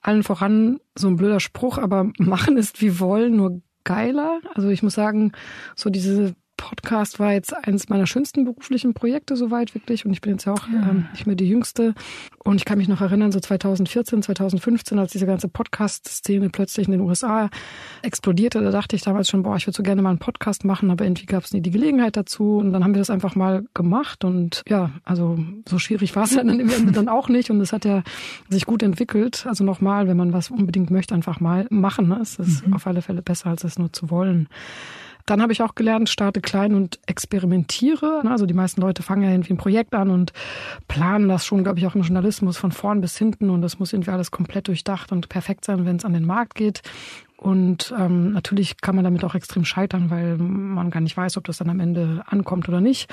Allen 0.00 0.22
voran 0.22 0.80
so 0.94 1.08
ein 1.08 1.16
blöder 1.16 1.40
Spruch, 1.40 1.76
aber 1.76 2.10
machen 2.18 2.56
ist 2.56 2.80
wie 2.80 2.98
wollen, 2.98 3.36
nur 3.36 3.60
geiler. 3.84 4.40
Also 4.54 4.68
ich 4.68 4.82
muss 4.82 4.94
sagen, 4.94 5.32
so 5.74 5.90
diese 5.90 6.34
Podcast 6.60 7.18
war 7.18 7.32
jetzt 7.32 7.56
eines 7.66 7.88
meiner 7.88 8.06
schönsten 8.06 8.44
beruflichen 8.44 8.92
Projekte 8.92 9.34
soweit 9.34 9.74
wirklich 9.74 10.04
und 10.04 10.12
ich 10.12 10.20
bin 10.20 10.32
jetzt 10.32 10.44
ja 10.44 10.52
auch 10.52 10.68
ähm, 10.68 11.08
nicht 11.12 11.26
mehr 11.26 11.34
die 11.34 11.48
Jüngste 11.48 11.94
und 12.44 12.56
ich 12.56 12.66
kann 12.66 12.76
mich 12.76 12.86
noch 12.86 13.00
erinnern, 13.00 13.32
so 13.32 13.40
2014, 13.40 14.22
2015, 14.22 14.98
als 14.98 15.12
diese 15.12 15.24
ganze 15.24 15.48
Podcast-Szene 15.48 16.50
plötzlich 16.50 16.86
in 16.86 16.92
den 16.92 17.00
USA 17.00 17.48
explodierte, 18.02 18.60
da 18.60 18.70
dachte 18.70 18.94
ich 18.94 19.02
damals 19.02 19.30
schon, 19.30 19.42
boah, 19.42 19.56
ich 19.56 19.66
würde 19.66 19.76
so 19.76 19.82
gerne 19.82 20.02
mal 20.02 20.10
einen 20.10 20.18
Podcast 20.18 20.66
machen, 20.66 20.90
aber 20.90 21.04
irgendwie 21.04 21.24
gab 21.24 21.44
es 21.44 21.52
nie 21.54 21.62
die 21.62 21.70
Gelegenheit 21.70 22.18
dazu 22.18 22.58
und 22.58 22.72
dann 22.72 22.84
haben 22.84 22.94
wir 22.94 23.00
das 23.00 23.10
einfach 23.10 23.34
mal 23.34 23.64
gemacht 23.72 24.22
und 24.24 24.62
ja, 24.68 24.90
also 25.04 25.38
so 25.66 25.78
schwierig 25.78 26.14
war 26.14 26.24
es 26.24 26.34
dann 26.34 26.60
im 26.60 26.68
Ende 26.68 26.92
dann 26.92 27.08
auch 27.08 27.30
nicht 27.30 27.50
und 27.50 27.58
es 27.62 27.72
hat 27.72 27.86
ja 27.86 28.02
sich 28.50 28.66
gut 28.66 28.82
entwickelt. 28.82 29.46
Also 29.46 29.64
nochmal, 29.64 30.08
wenn 30.08 30.16
man 30.18 30.34
was 30.34 30.50
unbedingt 30.50 30.90
möchte, 30.90 31.14
einfach 31.14 31.40
mal 31.40 31.66
machen. 31.70 32.08
Ne? 32.08 32.18
Es 32.20 32.38
ist 32.38 32.66
mhm. 32.66 32.74
auf 32.74 32.86
alle 32.86 33.00
Fälle 33.00 33.22
besser, 33.22 33.48
als 33.48 33.64
es 33.64 33.78
nur 33.78 33.92
zu 33.92 34.10
wollen. 34.10 34.48
Dann 35.30 35.42
habe 35.42 35.52
ich 35.52 35.62
auch 35.62 35.76
gelernt, 35.76 36.08
starte 36.08 36.40
klein 36.40 36.74
und 36.74 36.98
experimentiere. 37.06 38.22
Also 38.26 38.46
die 38.46 38.52
meisten 38.52 38.80
Leute 38.80 39.04
fangen 39.04 39.22
ja 39.22 39.30
irgendwie 39.30 39.52
ein 39.52 39.58
Projekt 39.58 39.94
an 39.94 40.10
und 40.10 40.32
planen 40.88 41.28
das 41.28 41.46
schon, 41.46 41.62
glaube 41.62 41.78
ich, 41.78 41.86
auch 41.86 41.94
im 41.94 42.02
Journalismus 42.02 42.56
von 42.56 42.72
vorn 42.72 43.00
bis 43.00 43.16
hinten 43.16 43.48
und 43.48 43.62
das 43.62 43.78
muss 43.78 43.92
irgendwie 43.92 44.10
alles 44.10 44.32
komplett 44.32 44.66
durchdacht 44.66 45.12
und 45.12 45.28
perfekt 45.28 45.64
sein, 45.64 45.86
wenn 45.86 45.94
es 45.94 46.04
an 46.04 46.14
den 46.14 46.26
Markt 46.26 46.56
geht. 46.56 46.82
Und 47.40 47.94
ähm, 47.98 48.32
natürlich 48.32 48.82
kann 48.82 48.94
man 48.94 49.04
damit 49.04 49.24
auch 49.24 49.34
extrem 49.34 49.64
scheitern, 49.64 50.10
weil 50.10 50.36
man 50.36 50.90
gar 50.90 51.00
nicht 51.00 51.16
weiß, 51.16 51.38
ob 51.38 51.44
das 51.44 51.56
dann 51.56 51.70
am 51.70 51.80
Ende 51.80 52.22
ankommt 52.26 52.68
oder 52.68 52.82
nicht. 52.82 53.10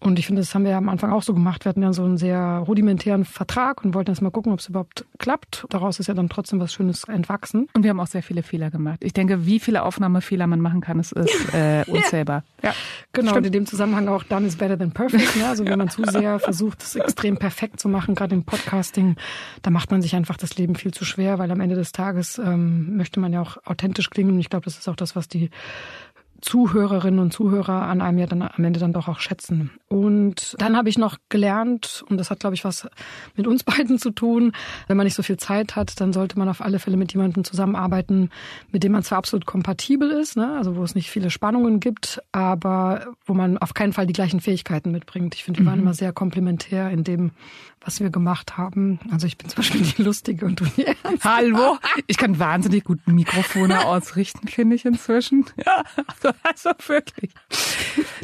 Und 0.00 0.18
ich 0.18 0.26
finde, 0.26 0.40
das 0.40 0.54
haben 0.54 0.64
wir 0.64 0.72
ja 0.72 0.78
am 0.78 0.88
Anfang 0.88 1.12
auch 1.12 1.22
so 1.22 1.34
gemacht. 1.34 1.64
Wir 1.64 1.68
hatten 1.68 1.82
ja 1.82 1.92
so 1.92 2.02
einen 2.02 2.16
sehr 2.16 2.64
rudimentären 2.66 3.26
Vertrag 3.26 3.84
und 3.84 3.94
wollten 3.94 4.10
jetzt 4.10 4.22
mal 4.22 4.30
gucken, 4.30 4.50
ob 4.50 4.58
es 4.58 4.68
überhaupt 4.68 5.04
klappt. 5.18 5.66
Daraus 5.68 6.00
ist 6.00 6.06
ja 6.06 6.14
dann 6.14 6.30
trotzdem 6.30 6.58
was 6.58 6.72
Schönes 6.72 7.04
entwachsen. 7.04 7.68
Und 7.74 7.82
wir 7.82 7.90
haben 7.90 8.00
auch 8.00 8.06
sehr 8.06 8.22
viele 8.22 8.42
Fehler 8.42 8.70
gemacht. 8.70 8.98
Ich 9.02 9.12
denke, 9.12 9.44
wie 9.44 9.60
viele 9.60 9.82
Aufnahmefehler 9.82 10.46
man 10.46 10.60
machen 10.60 10.80
kann, 10.80 10.98
ist, 10.98 11.12
ist 11.12 11.54
äh, 11.54 11.84
unzählbar. 11.86 12.44
Ja, 12.62 12.72
genau. 13.12 13.28
Stimmt. 13.28 13.36
Und 13.36 13.46
in 13.46 13.52
dem 13.52 13.66
Zusammenhang 13.66 14.08
auch 14.08 14.24
done 14.24 14.46
is 14.46 14.56
better 14.56 14.78
than 14.78 14.90
perfect. 14.90 15.36
Ne? 15.36 15.46
Also 15.46 15.66
wenn 15.66 15.78
man 15.78 15.90
zu 15.90 16.02
sehr 16.04 16.40
versucht, 16.40 16.82
es 16.82 16.96
extrem 16.96 17.36
perfekt 17.36 17.78
zu 17.78 17.88
machen, 17.90 18.14
gerade 18.14 18.34
im 18.34 18.44
Podcasting, 18.44 19.16
da 19.60 19.70
macht 19.70 19.90
man 19.90 20.00
sich 20.00 20.16
einfach 20.16 20.38
das 20.38 20.56
Leben 20.56 20.76
viel 20.76 20.94
zu 20.94 21.04
schwer, 21.04 21.38
weil 21.38 21.50
am 21.50 21.60
Ende 21.60 21.76
des 21.76 21.92
Tages 21.92 22.38
ähm, 22.38 22.96
möchte 22.96 23.20
man 23.20 23.34
ja 23.34 23.42
auch 23.42 23.58
authentisch 23.64 24.10
klingen. 24.10 24.32
Und 24.32 24.40
ich 24.40 24.50
glaube, 24.50 24.64
das 24.64 24.78
ist 24.78 24.88
auch 24.88 24.96
das, 24.96 25.16
was 25.16 25.28
die 25.28 25.50
Zuhörerinnen 26.40 27.20
und 27.20 27.32
Zuhörer 27.32 27.82
an 27.82 28.00
einem 28.00 28.18
ja 28.18 28.26
dann 28.26 28.42
am 28.42 28.64
Ende 28.64 28.80
dann 28.80 28.92
doch 28.92 29.08
auch 29.08 29.20
schätzen. 29.20 29.70
Und 29.88 30.54
dann 30.58 30.76
habe 30.76 30.88
ich 30.88 30.98
noch 30.98 31.18
gelernt, 31.28 32.04
und 32.08 32.18
das 32.18 32.30
hat, 32.30 32.40
glaube 32.40 32.54
ich, 32.54 32.64
was 32.64 32.88
mit 33.36 33.46
uns 33.46 33.62
beiden 33.64 33.98
zu 33.98 34.10
tun, 34.10 34.52
wenn 34.86 34.96
man 34.96 35.04
nicht 35.04 35.14
so 35.14 35.22
viel 35.22 35.36
Zeit 35.36 35.76
hat, 35.76 36.00
dann 36.00 36.12
sollte 36.12 36.38
man 36.38 36.48
auf 36.48 36.60
alle 36.60 36.78
Fälle 36.78 36.96
mit 36.96 37.12
jemandem 37.12 37.44
zusammenarbeiten, 37.44 38.30
mit 38.72 38.82
dem 38.84 38.92
man 38.92 39.02
zwar 39.02 39.18
absolut 39.18 39.46
kompatibel 39.46 40.10
ist, 40.10 40.36
ne? 40.36 40.56
also 40.56 40.76
wo 40.76 40.82
es 40.82 40.94
nicht 40.94 41.10
viele 41.10 41.30
Spannungen 41.30 41.80
gibt, 41.80 42.22
aber 42.32 43.06
wo 43.24 43.34
man 43.34 43.58
auf 43.58 43.74
keinen 43.74 43.92
Fall 43.92 44.06
die 44.06 44.12
gleichen 44.12 44.40
Fähigkeiten 44.40 44.90
mitbringt. 44.90 45.34
Ich 45.34 45.44
finde, 45.44 45.60
wir 45.60 45.66
waren 45.66 45.76
mhm. 45.76 45.82
immer 45.82 45.94
sehr 45.94 46.12
komplementär 46.12 46.90
in 46.90 47.04
dem, 47.04 47.32
was 47.80 48.00
wir 48.00 48.10
gemacht 48.10 48.58
haben. 48.58 49.00
Also 49.10 49.26
ich 49.26 49.38
bin 49.38 49.48
zum 49.48 49.56
Beispiel 49.56 49.80
die 49.80 50.02
Lustige 50.02 50.46
und 50.46 50.60
du 50.60 50.64
die 50.64 50.86
Ernst. 50.86 51.24
Hallo? 51.24 51.78
Ich 52.06 52.18
kann 52.18 52.38
wahnsinnig 52.38 52.84
gut 52.84 53.00
Mikrofone 53.06 53.86
ausrichten, 53.86 54.48
finde 54.48 54.76
ich 54.76 54.84
inzwischen. 54.84 55.46
Ja, 55.64 55.82
also, 56.06 56.29
also 56.42 56.70
wirklich. 56.86 57.32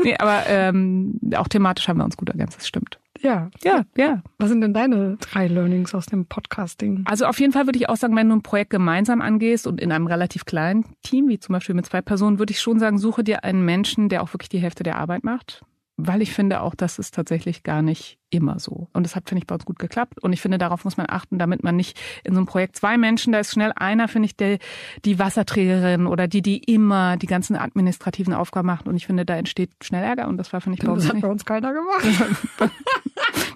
Nee, 0.02 0.16
aber 0.18 0.44
ähm, 0.46 1.18
auch 1.36 1.48
thematisch 1.48 1.88
haben 1.88 1.98
wir 1.98 2.04
uns 2.04 2.16
gut 2.16 2.28
ergänzt, 2.28 2.56
das 2.58 2.66
stimmt. 2.66 2.98
Ja, 3.20 3.50
ja, 3.64 3.84
ja. 3.96 4.22
Was 4.38 4.50
sind 4.50 4.60
denn 4.60 4.75
deine 4.75 5.16
drei 5.16 5.48
Learnings 5.48 5.94
aus 5.94 6.06
dem 6.06 6.26
Podcasting? 6.26 7.02
Also 7.06 7.25
auf 7.26 7.40
jeden 7.40 7.52
Fall 7.52 7.66
würde 7.66 7.78
ich 7.78 7.88
auch 7.88 7.96
sagen, 7.96 8.14
wenn 8.14 8.28
du 8.28 8.36
ein 8.36 8.42
Projekt 8.42 8.70
gemeinsam 8.70 9.22
angehst 9.22 9.66
und 9.66 9.80
in 9.80 9.90
einem 9.90 10.06
relativ 10.06 10.44
kleinen 10.44 10.84
Team, 11.02 11.28
wie 11.28 11.38
zum 11.38 11.54
Beispiel 11.54 11.75
mit 11.75 11.86
zwei 11.86 12.02
Personen, 12.02 12.38
würde 12.38 12.52
ich 12.52 12.60
schon 12.60 12.78
sagen, 12.78 12.98
suche 12.98 13.25
dir 13.25 13.42
einen 13.44 13.64
Menschen, 13.64 14.08
der 14.08 14.22
auch 14.22 14.32
wirklich 14.34 14.50
die 14.50 14.58
Hälfte 14.58 14.82
der 14.82 14.98
Arbeit 14.98 15.25
macht 15.25 15.64
weil 15.99 16.21
ich 16.21 16.33
finde 16.33 16.61
auch, 16.61 16.75
das 16.75 16.99
ist 16.99 17.15
tatsächlich 17.15 17.62
gar 17.62 17.81
nicht 17.81 18.19
immer 18.29 18.59
so. 18.59 18.88
Und 18.93 19.05
das 19.05 19.17
hat, 19.17 19.29
finde 19.29 19.41
ich, 19.41 19.47
bei 19.47 19.55
uns 19.55 19.65
gut 19.65 19.79
geklappt. 19.79 20.23
Und 20.23 20.33
ich 20.35 20.43
finde, 20.43 20.59
darauf 20.59 20.85
muss 20.85 20.99
man 20.99 21.07
achten, 21.09 21.38
damit 21.38 21.65
man 21.65 21.76
nicht 21.76 21.99
in 22.23 22.35
so 22.35 22.38
einem 22.38 22.47
Projekt 22.47 22.76
zwei 22.76 22.99
Menschen, 22.99 23.33
da 23.33 23.38
ist 23.38 23.53
schnell 23.53 23.73
einer, 23.76 24.07
finde 24.07 24.26
ich, 24.26 24.37
der, 24.37 24.59
die 25.07 25.19
Wasserträgerin 25.19 26.07
oder 26.07 26.29
die, 26.29 26.43
die 26.43 26.59
immer 26.59 27.17
die 27.17 27.26
ganzen 27.26 27.57
administrativen 27.57 28.35
Aufgaben 28.35 28.67
macht. 28.67 28.88
Und 28.88 28.97
ich 28.97 29.07
finde, 29.07 29.25
da 29.25 29.37
entsteht 29.37 29.71
schnell 29.83 30.05
Ärger. 30.05 30.29
Und 30.29 30.37
das 30.37 30.53
war, 30.53 30.61
finde 30.61 30.79
ich, 30.79 30.85
bei 30.85 30.93
uns 30.93 31.03
Das 31.03 31.09
hat 31.09 31.15
nicht. 31.15 31.23
bei 31.23 31.31
uns 31.31 31.45
keiner 31.47 31.73
gemacht. 31.73 32.31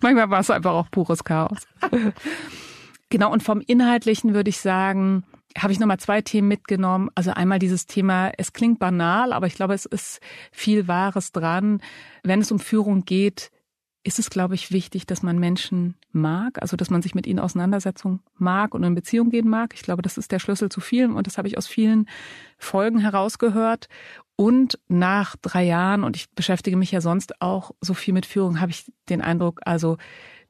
Manchmal 0.00 0.30
war 0.30 0.40
es 0.40 0.50
einfach 0.50 0.72
auch 0.72 0.90
pures 0.90 1.24
Chaos. 1.24 1.66
genau. 3.10 3.30
Und 3.32 3.42
vom 3.42 3.60
Inhaltlichen 3.60 4.32
würde 4.32 4.48
ich 4.48 4.60
sagen, 4.60 5.24
habe 5.58 5.72
ich 5.72 5.80
nochmal 5.80 5.98
zwei 5.98 6.20
Themen 6.22 6.48
mitgenommen. 6.48 7.10
Also 7.14 7.32
einmal 7.32 7.58
dieses 7.58 7.86
Thema, 7.86 8.32
es 8.38 8.52
klingt 8.52 8.78
banal, 8.78 9.32
aber 9.32 9.46
ich 9.46 9.54
glaube, 9.54 9.74
es 9.74 9.84
ist 9.84 10.20
viel 10.52 10.88
Wahres 10.88 11.32
dran. 11.32 11.80
Wenn 12.22 12.40
es 12.40 12.52
um 12.52 12.58
Führung 12.58 13.04
geht, 13.04 13.50
ist 14.02 14.18
es, 14.18 14.30
glaube 14.30 14.54
ich, 14.54 14.72
wichtig, 14.72 15.06
dass 15.06 15.22
man 15.22 15.38
Menschen 15.38 15.94
mag, 16.12 16.60
also 16.62 16.76
dass 16.76 16.88
man 16.88 17.02
sich 17.02 17.14
mit 17.14 17.26
ihnen 17.26 17.38
Auseinandersetzung 17.38 18.20
mag 18.38 18.74
und 18.74 18.82
in 18.82 18.94
Beziehung 18.94 19.28
gehen 19.30 19.48
mag. 19.48 19.74
Ich 19.74 19.82
glaube, 19.82 20.02
das 20.02 20.16
ist 20.16 20.32
der 20.32 20.38
Schlüssel 20.38 20.70
zu 20.70 20.80
vielem 20.80 21.16
und 21.16 21.26
das 21.26 21.36
habe 21.36 21.48
ich 21.48 21.58
aus 21.58 21.66
vielen 21.66 22.08
Folgen 22.56 22.98
herausgehört. 22.98 23.88
Und 24.36 24.78
nach 24.88 25.36
drei 25.36 25.64
Jahren, 25.64 26.02
und 26.02 26.16
ich 26.16 26.30
beschäftige 26.30 26.78
mich 26.78 26.90
ja 26.92 27.02
sonst 27.02 27.42
auch 27.42 27.72
so 27.82 27.92
viel 27.92 28.14
mit 28.14 28.24
Führung, 28.24 28.58
habe 28.58 28.70
ich 28.70 28.90
den 29.10 29.20
Eindruck, 29.20 29.60
also 29.66 29.98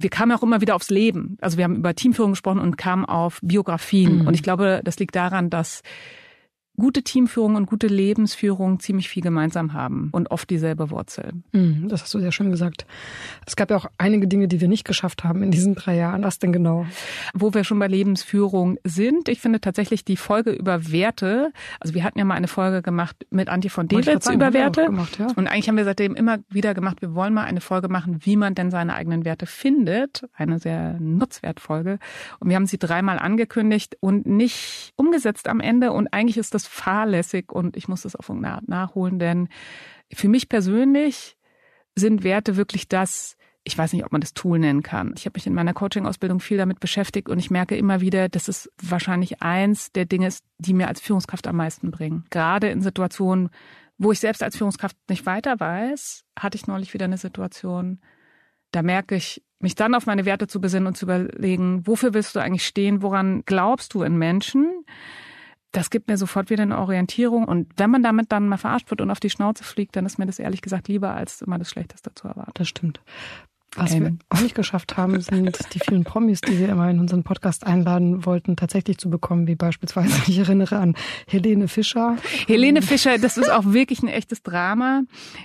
wir 0.01 0.11
kamen 0.11 0.33
auch 0.33 0.43
immer 0.43 0.61
wieder 0.61 0.75
aufs 0.75 0.91
Leben. 0.91 1.37
Also 1.41 1.57
wir 1.59 1.65
haben 1.65 1.77
über 1.77 1.95
Teamführung 1.95 2.33
gesprochen 2.33 2.59
und 2.59 2.77
kamen 2.77 3.05
auf 3.05 3.39
Biografien. 3.43 4.21
Mhm. 4.21 4.27
Und 4.27 4.35
ich 4.35 4.43
glaube, 4.43 4.81
das 4.85 4.99
liegt 4.99 5.15
daran, 5.15 5.51
dass 5.51 5.83
gute 6.81 7.03
Teamführung 7.03 7.55
und 7.55 7.67
gute 7.67 7.87
Lebensführung 7.87 8.81
ziemlich 8.81 9.09
viel 9.09 9.23
gemeinsam 9.23 9.73
haben 9.73 10.09
und 10.13 10.31
oft 10.31 10.51
dieselbe 10.51 10.91
Wurzel. 10.91 11.33
Hm, 11.53 11.89
das 11.89 12.03
hast 12.03 12.15
du 12.15 12.19
sehr 12.19 12.33
schön 12.33 12.51
gesagt. 12.51 12.87
Es 13.47 13.55
gab 13.55 13.71
ja 13.71 13.77
auch 13.77 13.87
einige 13.99 14.27
Dinge, 14.27 14.49
die 14.49 14.61
wir 14.61 14.69
nicht 14.69 14.85
geschafft 14.85 15.23
haben 15.23 15.43
in 15.43 15.51
diesen 15.51 15.75
drei 15.75 15.97
Jahren. 15.97 16.25
Was 16.25 16.39
denn 16.39 16.53
genau? 16.53 16.87
Wo 17.35 17.55
wir 17.55 17.65
schon 17.65 17.79
bei 17.79 17.87
Lebensführung 17.87 18.79
sind, 18.83 19.29
ich 19.29 19.41
finde 19.41 19.61
tatsächlich 19.61 20.05
die 20.05 20.17
Folge 20.17 20.51
über 20.51 20.91
Werte, 20.91 21.53
also 21.79 21.95
wir 21.95 22.03
hatten 22.03 22.19
ja 22.19 22.25
mal 22.25 22.35
eine 22.35 22.49
Folge 22.49 22.83
gemacht 22.83 23.27
mit 23.31 23.49
Antje 23.49 23.71
von 23.71 23.87
Dewitz 23.87 24.29
über 24.29 24.53
Werte. 24.53 24.87
Gemacht, 24.87 25.19
ja. 25.19 25.29
Und 25.37 25.47
eigentlich 25.47 25.69
haben 25.69 25.77
wir 25.77 25.85
seitdem 25.85 26.15
immer 26.15 26.39
wieder 26.49 26.75
gemacht, 26.75 27.03
wir 27.03 27.15
wollen 27.15 27.35
mal 27.35 27.45
eine 27.45 27.61
Folge 27.61 27.89
machen, 27.89 28.21
wie 28.25 28.37
man 28.37 28.55
denn 28.55 28.71
seine 28.71 28.95
eigenen 28.95 29.25
Werte 29.25 29.47
findet. 29.47 30.29
Eine 30.35 30.59
sehr 30.59 30.97
Nutzwertfolge. 30.99 31.99
Und 32.39 32.49
wir 32.49 32.57
haben 32.57 32.67
sie 32.67 32.79
dreimal 32.79 33.19
angekündigt 33.19 33.97
und 34.01 34.27
nicht 34.27 34.93
umgesetzt 34.97 35.49
am 35.49 35.61
Ende. 35.61 35.93
Und 35.93 36.09
eigentlich 36.13 36.39
ist 36.39 36.55
das 36.55 36.70
fahrlässig 36.71 37.53
und 37.53 37.77
ich 37.77 37.89
muss 37.89 38.03
das 38.03 38.15
auf 38.15 38.29
irgendeine 38.29 38.55
Art 38.55 38.69
nachholen, 38.69 39.19
denn 39.19 39.49
für 40.13 40.29
mich 40.29 40.49
persönlich 40.49 41.37
sind 41.97 42.23
Werte 42.23 42.57
wirklich 42.57 42.89
das, 42.89 43.37
ich 43.65 43.77
weiß 43.77 43.93
nicht, 43.93 44.05
ob 44.05 44.13
man 44.13 44.21
das 44.21 44.35
Tool 44.35 44.59
nennen 44.59 44.83
kann. 44.83 45.13
Ich 45.17 45.27
habe 45.27 45.37
mich 45.37 45.47
in 45.47 45.53
meiner 45.53 45.75
Coaching-Ausbildung 45.75 46.39
viel 46.39 46.59
damit 46.59 46.79
beschäftigt 46.79 47.29
und 47.29 47.41
ich 47.41 47.51
merke 47.51 47.77
immer 47.77 48.01
wieder, 48.01 48.29
dass 48.29 48.47
es 48.47 48.71
wahrscheinlich 48.81 49.43
eins 49.43 49.91
der 49.91 50.05
Dinge 50.05 50.29
ist, 50.29 50.45
die 50.59 50.73
mir 50.73 50.87
als 50.87 51.01
Führungskraft 51.01 51.49
am 51.49 51.57
meisten 51.57 51.91
bringen. 51.91 52.25
Gerade 52.31 52.71
in 52.71 52.83
Situationen, 52.83 53.51
wo 53.99 54.13
ich 54.13 54.21
selbst 54.21 54.43
als 54.43 54.57
Führungskraft 54.57 54.97
nicht 55.09 55.27
weiter 55.27 55.59
weiß, 55.59 56.25
hatte 56.39 56.57
ich 56.57 56.69
neulich 56.69 56.95
wieder 56.95 57.07
eine 57.07 57.19
Situation, 57.19 58.01
da 58.71 58.83
merke 58.83 59.17
ich, 59.17 59.43
mich 59.59 59.75
dann 59.75 59.95
auf 59.95 60.07
meine 60.07 60.25
Werte 60.25 60.47
zu 60.47 60.61
besinnen 60.61 60.87
und 60.87 60.97
zu 60.97 61.05
überlegen, 61.05 61.87
wofür 61.87 62.15
willst 62.15 62.35
du 62.35 62.41
eigentlich 62.41 62.67
stehen, 62.67 63.03
woran 63.03 63.43
glaubst 63.45 63.93
du 63.93 64.03
in 64.03 64.17
Menschen? 64.17 64.85
Das 65.73 65.91
gibt 65.91 66.09
mir 66.09 66.17
sofort 66.17 66.51
wieder 66.51 66.63
eine 66.63 66.79
Orientierung. 66.79 67.45
Und 67.45 67.73
wenn 67.77 67.91
man 67.91 68.03
damit 68.03 68.33
dann 68.33 68.49
mal 68.49 68.57
verarscht 68.57 68.91
wird 68.91 69.01
und 69.01 69.11
auf 69.11 69.21
die 69.21 69.31
Schnauze 69.31 69.65
fliegt, 69.65 69.95
dann 69.97 70.07
ist 70.07 70.19
mir 70.19 70.27
das 70.27 70.39
ehrlich 70.39 70.63
gesagt 70.63 70.89
lieber, 70.89 71.15
als 71.15 71.43
immer 71.43 71.59
das 71.59 71.71
Schlechteste 71.71 72.13
zu 72.15 72.29
erwarten. 72.29 72.53
Das 72.55 72.69
stimmt. 72.69 73.01
Was 73.77 73.93
Amen. 73.93 74.19
wir 74.19 74.37
auch 74.37 74.43
nicht 74.43 74.57
geschafft 74.57 74.97
haben, 74.97 75.21
sind 75.21 75.57
die 75.75 75.79
vielen 75.79 76.03
Promis, 76.03 76.41
die 76.41 76.59
wir 76.59 76.69
immer 76.71 76.91
in 76.91 76.99
unseren 76.99 77.23
Podcast 77.23 77.65
einladen 77.65 78.27
wollten, 78.27 78.57
tatsächlich 78.57 78.99
zu 78.99 79.11
bekommen, 79.11 79.47
wie 79.47 79.55
beispielsweise, 79.55 80.13
ich 80.27 80.39
erinnere 80.39 80.79
an 80.79 80.97
Helene 81.29 81.69
Fischer. 81.69 82.17
Helene 82.49 82.83
Fischer, 82.83 83.19
das 83.19 83.39
ist 83.39 83.49
auch 83.49 83.67
wirklich 83.67 84.03
ein 84.03 84.09
echtes 84.09 84.43
Drama. 84.43 85.03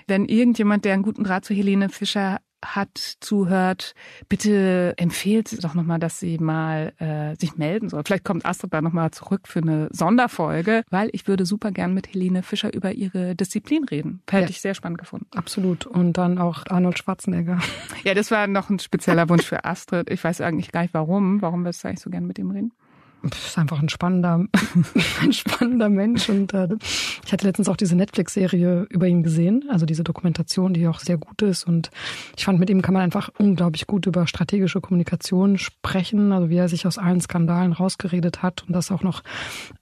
Wenn 0.07 0.25
irgendjemand, 0.25 0.85
der 0.85 0.93
einen 0.95 1.03
guten 1.03 1.23
Draht 1.23 1.45
zu 1.45 1.53
Helene 1.53 1.89
Fischer 1.89 2.39
hat, 2.65 3.17
zuhört, 3.19 3.93
bitte 4.29 4.93
empfehlt 4.97 5.47
sie 5.47 5.57
doch 5.57 5.73
nochmal, 5.73 5.99
dass 5.99 6.19
sie 6.19 6.37
mal 6.37 6.93
äh, 6.99 7.35
sich 7.39 7.57
melden 7.57 7.89
soll. 7.89 8.03
Vielleicht 8.05 8.23
kommt 8.23 8.45
Astrid 8.45 8.73
da 8.73 8.81
nochmal 8.81 9.11
zurück 9.11 9.47
für 9.47 9.59
eine 9.59 9.89
Sonderfolge, 9.91 10.83
weil 10.89 11.09
ich 11.13 11.27
würde 11.27 11.45
super 11.45 11.71
gern 11.71 11.93
mit 11.93 12.13
Helene 12.13 12.43
Fischer 12.43 12.73
über 12.73 12.91
ihre 12.93 13.35
Disziplin 13.35 13.83
reden. 13.85 14.21
Hätte 14.29 14.43
ja. 14.45 14.49
ich 14.49 14.61
sehr 14.61 14.73
spannend 14.73 14.97
gefunden. 14.97 15.27
Absolut. 15.35 15.85
Und 15.85 16.13
dann 16.17 16.37
auch 16.37 16.63
Arnold 16.69 16.99
Schwarzenegger. 16.99 17.59
Ja, 18.03 18.13
das 18.13 18.29
war 18.29 18.45
noch 18.45 18.69
ein 18.69 18.77
spezieller 18.77 19.29
Wunsch 19.29 19.45
für 19.45 19.65
Astrid. 19.65 20.11
Ich 20.11 20.23
weiß 20.23 20.39
eigentlich 20.41 20.71
gar 20.71 20.81
nicht 20.83 20.93
warum. 20.93 21.41
Warum 21.41 21.65
willst 21.65 21.83
du 21.83 21.87
eigentlich 21.87 22.01
so 22.01 22.11
gern 22.11 22.27
mit 22.27 22.37
ihm 22.37 22.51
reden? 22.51 22.71
Ist 23.33 23.57
einfach 23.57 23.81
ein 23.81 23.89
spannender, 23.89 24.45
ein 25.21 25.33
spannender 25.33 25.89
Mensch. 25.89 26.29
Und 26.29 26.53
äh, 26.53 26.67
ich 27.25 27.31
hatte 27.31 27.45
letztens 27.45 27.69
auch 27.69 27.77
diese 27.77 27.95
Netflix-Serie 27.95 28.87
über 28.89 29.07
ihn 29.07 29.23
gesehen, 29.23 29.65
also 29.69 29.85
diese 29.85 30.03
Dokumentation, 30.03 30.73
die 30.73 30.87
auch 30.87 30.99
sehr 30.99 31.17
gut 31.17 31.41
ist. 31.41 31.65
Und 31.65 31.89
ich 32.37 32.45
fand, 32.45 32.59
mit 32.59 32.69
ihm 32.69 32.81
kann 32.81 32.93
man 32.93 33.03
einfach 33.03 33.29
unglaublich 33.37 33.87
gut 33.87 34.05
über 34.05 34.27
strategische 34.27 34.81
Kommunikation 34.81 35.57
sprechen, 35.57 36.31
also 36.31 36.49
wie 36.49 36.57
er 36.57 36.69
sich 36.69 36.85
aus 36.87 36.97
allen 36.97 37.21
Skandalen 37.21 37.73
rausgeredet 37.73 38.43
hat 38.43 38.63
und 38.67 38.73
das 38.73 38.91
auch 38.91 39.03
noch 39.03 39.23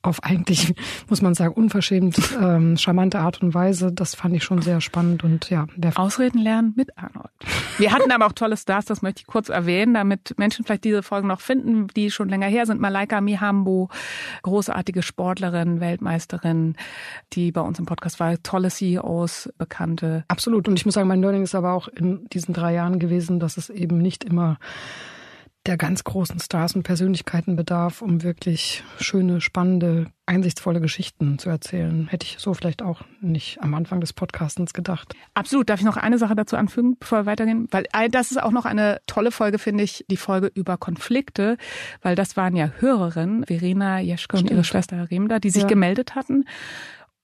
auf 0.02 0.24
eigentlich, 0.24 0.74
muss 1.10 1.22
man 1.22 1.34
sagen, 1.34 1.54
unverschämt 1.54 2.18
ähm, 2.40 2.78
charmante 2.78 3.20
Art 3.20 3.42
und 3.42 3.54
Weise. 3.54 3.92
Das 3.92 4.16
fand 4.16 4.36
ich 4.36 4.44
schon 4.44 4.62
sehr 4.62 4.82
spannend 4.82 5.24
und 5.24 5.50
ja. 5.50 5.68
Ausreden 5.96 6.40
lernen 6.40 6.74
mit 6.76 6.98
Arnold. 6.98 7.30
Wir 7.78 7.92
hatten 7.92 8.12
aber 8.12 8.26
auch 8.26 8.34
tolle 8.34 8.58
Stars, 8.58 8.86
das 8.86 9.02
möchte 9.02 9.22
ich 9.22 9.28
kurz 9.28 9.50
erwähnen, 9.50 9.94
damit 9.94 10.36
Menschen 10.38 10.66
vielleicht 10.66 10.84
diese 10.84 11.04
Folgen 11.04 11.28
noch 11.28 11.42
finden, 11.42 11.88
die 11.88 12.12
schon 12.12 12.30
länger 12.30 12.48
her 12.48 12.66
sind. 12.66 12.80
Malaika 12.80 13.22
Mihambo, 13.34 13.90
großartige 14.44 15.02
Sportlerin, 15.02 15.80
Weltmeisterin, 15.80 16.76
die 17.34 17.52
bei 17.52 17.62
uns 17.62 17.80
im 17.80 17.86
Podcast 17.86 18.20
war, 18.20 18.42
tolle 18.44 18.70
CEOs, 18.70 19.50
bekannte. 19.58 20.24
Absolut. 20.28 20.68
Und 20.68 20.78
ich 20.78 20.86
muss 20.86 20.94
sagen, 20.94 21.08
mein 21.08 21.22
Learning 21.22 21.44
ist 21.44 21.56
aber 21.56 21.74
auch 21.74 21.88
in 21.88 22.28
diesen 22.30 22.54
drei 22.54 22.74
Jahren 22.74 23.00
gewesen, 23.00 23.40
dass 23.40 23.58
es 23.58 23.70
eben 23.70 23.98
nicht 23.98 24.24
immer 24.24 24.60
der 25.66 25.78
ganz 25.78 26.04
großen 26.04 26.40
Stars 26.40 26.76
und 26.76 26.84
Persönlichkeiten 26.84 27.56
bedarf, 27.56 28.02
um 28.02 28.22
wirklich 28.22 28.84
schöne, 29.00 29.40
spannende, 29.40 30.08
einsichtsvolle 30.26 30.82
Geschichten 30.82 31.40
zu 31.40 31.50
erzählen. 31.50 32.08
Hätte 32.10 32.26
ich 32.26 32.36
so 32.38 32.54
vielleicht 32.54 32.82
auch 32.82 33.02
nicht 33.22 33.62
am 33.62 33.74
Anfang 33.74 34.02
des 34.02 34.12
Podcastens 34.12 34.74
gedacht. 34.74 35.16
Absolut. 35.34 35.70
Darf 35.70 35.80
ich 35.80 35.86
noch 35.86 35.96
eine 35.96 36.18
Sache 36.18 36.36
dazu 36.36 36.58
anfügen, 36.58 36.98
bevor 37.00 37.20
wir 37.20 37.26
weitergehen? 37.26 37.68
Weil 37.72 37.86
äh, 37.94 38.10
das 38.10 38.32
ist 38.32 38.42
auch 38.42 38.52
noch 38.52 38.66
eine 38.66 39.00
tolle 39.08 39.32
Folge, 39.32 39.58
finde 39.58 39.84
ich, 39.84 40.06
die 40.10 40.18
Folge 40.18 40.52
über 40.54 40.78
Konflikte, 40.78 41.58
weil 42.02 42.16
das 42.16 42.36
waren 42.36 42.58
ja 42.58 42.72
Hörerinnen, 42.80 43.46
Verena 43.46 44.00
Jeschke 44.00 44.38
und 44.38 44.52
ihre 44.52 44.66
Schwester 44.66 45.10
Remda, 45.10 45.40
die 45.40 45.50
sich 45.50 45.64
ja. 45.64 45.68
gemeldet 45.70 46.16
hatten 46.16 46.46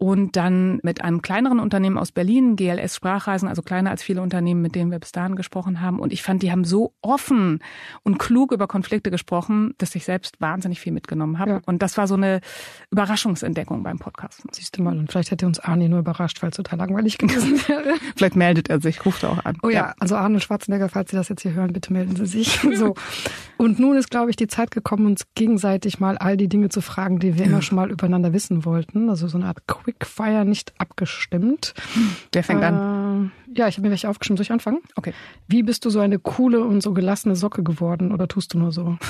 und 0.02 0.38
dann 0.38 0.80
mit 0.82 1.04
einem 1.04 1.22
kleineren 1.22 1.60
Unternehmen 1.60 1.98
aus 1.98 2.14
Berlin, 2.14 2.56
GLS 2.56 2.96
Sprachreisen, 2.96 3.50
also 3.50 3.62
kleiner 3.62 3.90
als 3.90 4.02
viele 4.02 4.22
Unternehmen, 4.22 4.62
mit 4.62 4.74
denen 4.74 4.92
wir 4.92 5.00
bis 5.00 5.12
dahin 5.12 5.36
gesprochen 5.36 5.82
haben. 5.82 6.00
Und 6.00 6.14
ich 6.14 6.24
fand, 6.24 6.42
die 6.42 6.54
haben 6.54 6.64
so 6.64 6.94
offen 7.02 7.60
und 8.04 8.18
klug 8.18 8.54
über 8.54 8.66
Konflikte 8.66 9.12
gesprochen, 9.12 9.74
dass 9.78 9.94
ich 9.96 10.06
selbst 10.06 10.40
wahnsinnig 10.40 10.80
viel 10.80 10.94
mitgenommen 10.94 11.38
habe. 11.38 11.52
Ja. 11.52 11.62
Und 11.66 11.82
das 11.82 11.98
war 11.98 12.08
so 12.08 12.16
eine 12.16 12.40
Überraschungsentdeckung 12.92 13.84
beim 13.84 14.00
Podcast. 14.00 14.42
Siehst 14.54 14.78
du 14.78 14.84
mal, 14.84 14.98
und 14.98 15.12
vielleicht 15.12 15.32
hätte 15.32 15.46
uns 15.46 15.60
Arne 15.60 15.90
nur 15.90 16.00
überrascht, 16.00 16.42
weil 16.42 16.52
es 16.52 16.56
total 16.56 16.80
langweilig 16.80 17.18
gewesen 17.18 17.60
wäre. 17.68 17.96
vielleicht 18.16 18.38
meldet 18.38 18.70
er 18.70 18.80
sich, 18.80 19.06
ruft 19.06 19.24
er 19.24 19.32
auch 19.32 19.44
an. 19.44 19.58
Oh 19.64 19.70
ja, 19.70 19.88
ja, 19.88 19.94
also 20.00 20.16
Arne 20.16 20.40
Schwarzenegger, 20.40 20.88
falls 20.88 21.12
Sie 21.12 21.18
das 21.18 21.28
jetzt 21.28 21.42
hier 21.42 21.52
hören, 21.56 21.74
bitte 21.74 21.92
melden 21.92 22.16
Sie 22.16 22.26
sich. 22.26 22.62
so. 22.76 22.96
Und 23.58 23.80
nun 23.80 23.98
ist, 23.98 24.10
glaube 24.10 24.30
ich, 24.30 24.38
die 24.38 24.48
Zeit 24.48 24.72
gekommen, 24.72 25.08
uns 25.08 25.26
gegenseitig 25.36 26.00
mal 26.00 26.18
all 26.18 26.38
die 26.38 26.48
Dinge 26.48 26.70
zu 26.70 26.80
fragen, 26.80 27.20
die 27.20 27.38
wir 27.38 27.46
immer 27.46 27.62
schon 27.62 27.76
mal 27.76 27.92
übereinander 27.92 28.32
wissen 28.32 28.64
wollten. 28.64 29.10
Also 29.10 29.28
so 29.28 29.38
eine 29.38 29.48
Art 29.48 29.68
Quickfire 29.92 30.46
nicht 30.46 30.74
abgestimmt. 30.78 31.74
Wer 32.32 32.44
fängt 32.44 32.62
äh, 32.62 32.66
an? 32.66 33.32
Ja, 33.54 33.68
ich 33.68 33.76
habe 33.76 33.88
mir 33.88 33.92
welche 33.92 34.10
aufgestimmt. 34.10 34.38
Soll 34.38 34.44
ich 34.44 34.52
anfangen? 34.52 34.80
Okay. 34.96 35.14
Wie 35.48 35.64
bist 35.64 35.86
du 35.86 35.90
so 35.90 36.00
eine 36.00 36.20
coole 36.20 36.64
und 36.64 36.82
so 36.82 36.94
gelassene 36.94 37.36
Socke 37.36 37.64
geworden 37.64 38.12
oder 38.12 38.28
tust 38.28 38.54
du 38.54 38.60
nur 38.60 38.72
so? 38.72 38.98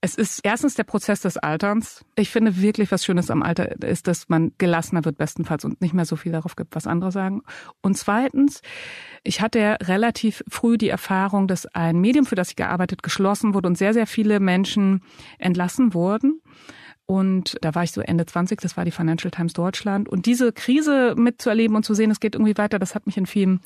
Es 0.00 0.14
ist 0.14 0.40
erstens 0.44 0.74
der 0.74 0.84
Prozess 0.84 1.22
des 1.22 1.38
Alterns. 1.38 2.04
Ich 2.14 2.30
finde 2.30 2.60
wirklich, 2.60 2.92
was 2.92 3.04
Schönes 3.04 3.32
am 3.32 3.42
Alter 3.42 3.82
ist, 3.82 4.06
dass 4.06 4.28
man 4.28 4.52
gelassener 4.56 5.04
wird 5.04 5.18
bestenfalls 5.18 5.64
und 5.64 5.80
nicht 5.80 5.92
mehr 5.92 6.04
so 6.04 6.14
viel 6.14 6.30
darauf 6.30 6.54
gibt, 6.54 6.76
was 6.76 6.86
andere 6.86 7.10
sagen. 7.10 7.42
Und 7.82 7.96
zweitens, 7.96 8.62
ich 9.24 9.40
hatte 9.40 9.58
ja 9.58 9.72
relativ 9.74 10.44
früh 10.48 10.78
die 10.78 10.88
Erfahrung, 10.88 11.48
dass 11.48 11.66
ein 11.66 11.98
Medium, 11.98 12.26
für 12.26 12.36
das 12.36 12.50
ich 12.50 12.56
gearbeitet, 12.56 13.02
geschlossen 13.02 13.54
wurde 13.54 13.66
und 13.66 13.76
sehr, 13.76 13.92
sehr 13.92 14.06
viele 14.06 14.38
Menschen 14.38 15.02
entlassen 15.38 15.94
wurden. 15.94 16.42
Und 17.10 17.56
da 17.62 17.74
war 17.74 17.84
ich 17.84 17.92
so 17.92 18.02
Ende 18.02 18.26
20, 18.26 18.60
das 18.60 18.76
war 18.76 18.84
die 18.84 18.90
Financial 18.90 19.30
Times 19.30 19.54
Deutschland. 19.54 20.10
Und 20.10 20.26
diese 20.26 20.52
Krise 20.52 21.14
mitzuerleben 21.16 21.74
und 21.74 21.82
zu 21.82 21.94
sehen, 21.94 22.10
es 22.10 22.20
geht 22.20 22.34
irgendwie 22.34 22.58
weiter, 22.58 22.78
das 22.78 22.94
hat 22.94 23.06
mich 23.06 23.16
in 23.16 23.24
vielen 23.24 23.60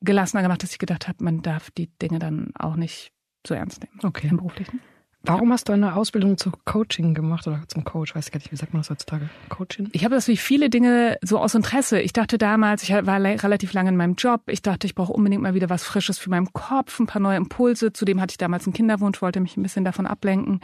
gelassener 0.00 0.42
gemacht, 0.42 0.62
dass 0.62 0.72
ich 0.72 0.78
gedacht 0.78 1.06
habe, 1.06 1.22
man 1.22 1.42
darf 1.42 1.70
die 1.70 1.88
Dinge 1.98 2.18
dann 2.18 2.52
auch 2.58 2.76
nicht 2.76 3.12
so 3.46 3.52
ernst 3.52 3.82
nehmen. 3.82 4.00
Okay. 4.02 4.28
Im 4.28 4.38
Beruflichen. 4.38 4.80
Warum 5.22 5.52
hast 5.52 5.68
du 5.68 5.74
eine 5.74 5.96
Ausbildung 5.96 6.38
zum 6.38 6.54
Coaching 6.64 7.12
gemacht 7.12 7.46
oder 7.46 7.60
zum 7.68 7.84
Coach? 7.84 8.14
Weiß 8.14 8.26
ich 8.26 8.32
gar 8.32 8.38
nicht, 8.38 8.50
wie 8.52 8.56
sagt 8.56 8.72
man 8.72 8.80
das 8.80 8.88
heutzutage? 8.88 9.28
Coaching? 9.50 9.90
Ich 9.92 10.04
habe 10.04 10.14
das 10.14 10.28
wie 10.28 10.38
viele 10.38 10.70
Dinge 10.70 11.18
so 11.22 11.38
aus 11.38 11.54
Interesse. 11.54 12.00
Ich 12.00 12.14
dachte 12.14 12.38
damals, 12.38 12.82
ich 12.82 12.90
war 12.90 13.20
relativ 13.20 13.74
lange 13.74 13.90
in 13.90 13.96
meinem 13.96 14.14
Job. 14.14 14.42
Ich 14.46 14.62
dachte, 14.62 14.86
ich 14.86 14.94
brauche 14.94 15.12
unbedingt 15.12 15.42
mal 15.42 15.52
wieder 15.52 15.68
was 15.68 15.84
Frisches 15.84 16.18
für 16.18 16.30
meinen 16.30 16.50
Kopf, 16.52 16.98
ein 16.98 17.06
paar 17.06 17.20
neue 17.20 17.36
Impulse. 17.36 17.92
Zudem 17.92 18.20
hatte 18.20 18.32
ich 18.32 18.38
damals 18.38 18.66
einen 18.66 18.72
Kinderwunsch, 18.72 19.20
wollte 19.20 19.40
mich 19.40 19.58
ein 19.58 19.62
bisschen 19.62 19.84
davon 19.84 20.06
ablenken 20.06 20.60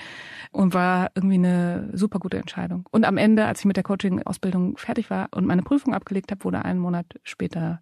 und 0.52 0.72
war 0.72 1.10
irgendwie 1.14 1.36
eine 1.36 1.90
super 1.92 2.18
gute 2.18 2.38
Entscheidung. 2.38 2.86
Und 2.90 3.04
am 3.04 3.18
Ende, 3.18 3.44
als 3.44 3.60
ich 3.60 3.66
mit 3.66 3.76
der 3.76 3.84
Coaching-Ausbildung 3.84 4.78
fertig 4.78 5.10
war 5.10 5.28
und 5.32 5.46
meine 5.46 5.62
Prüfung 5.62 5.92
abgelegt 5.92 6.30
habe, 6.30 6.44
wurde 6.44 6.64
einen 6.64 6.80
Monat 6.80 7.06
später 7.24 7.80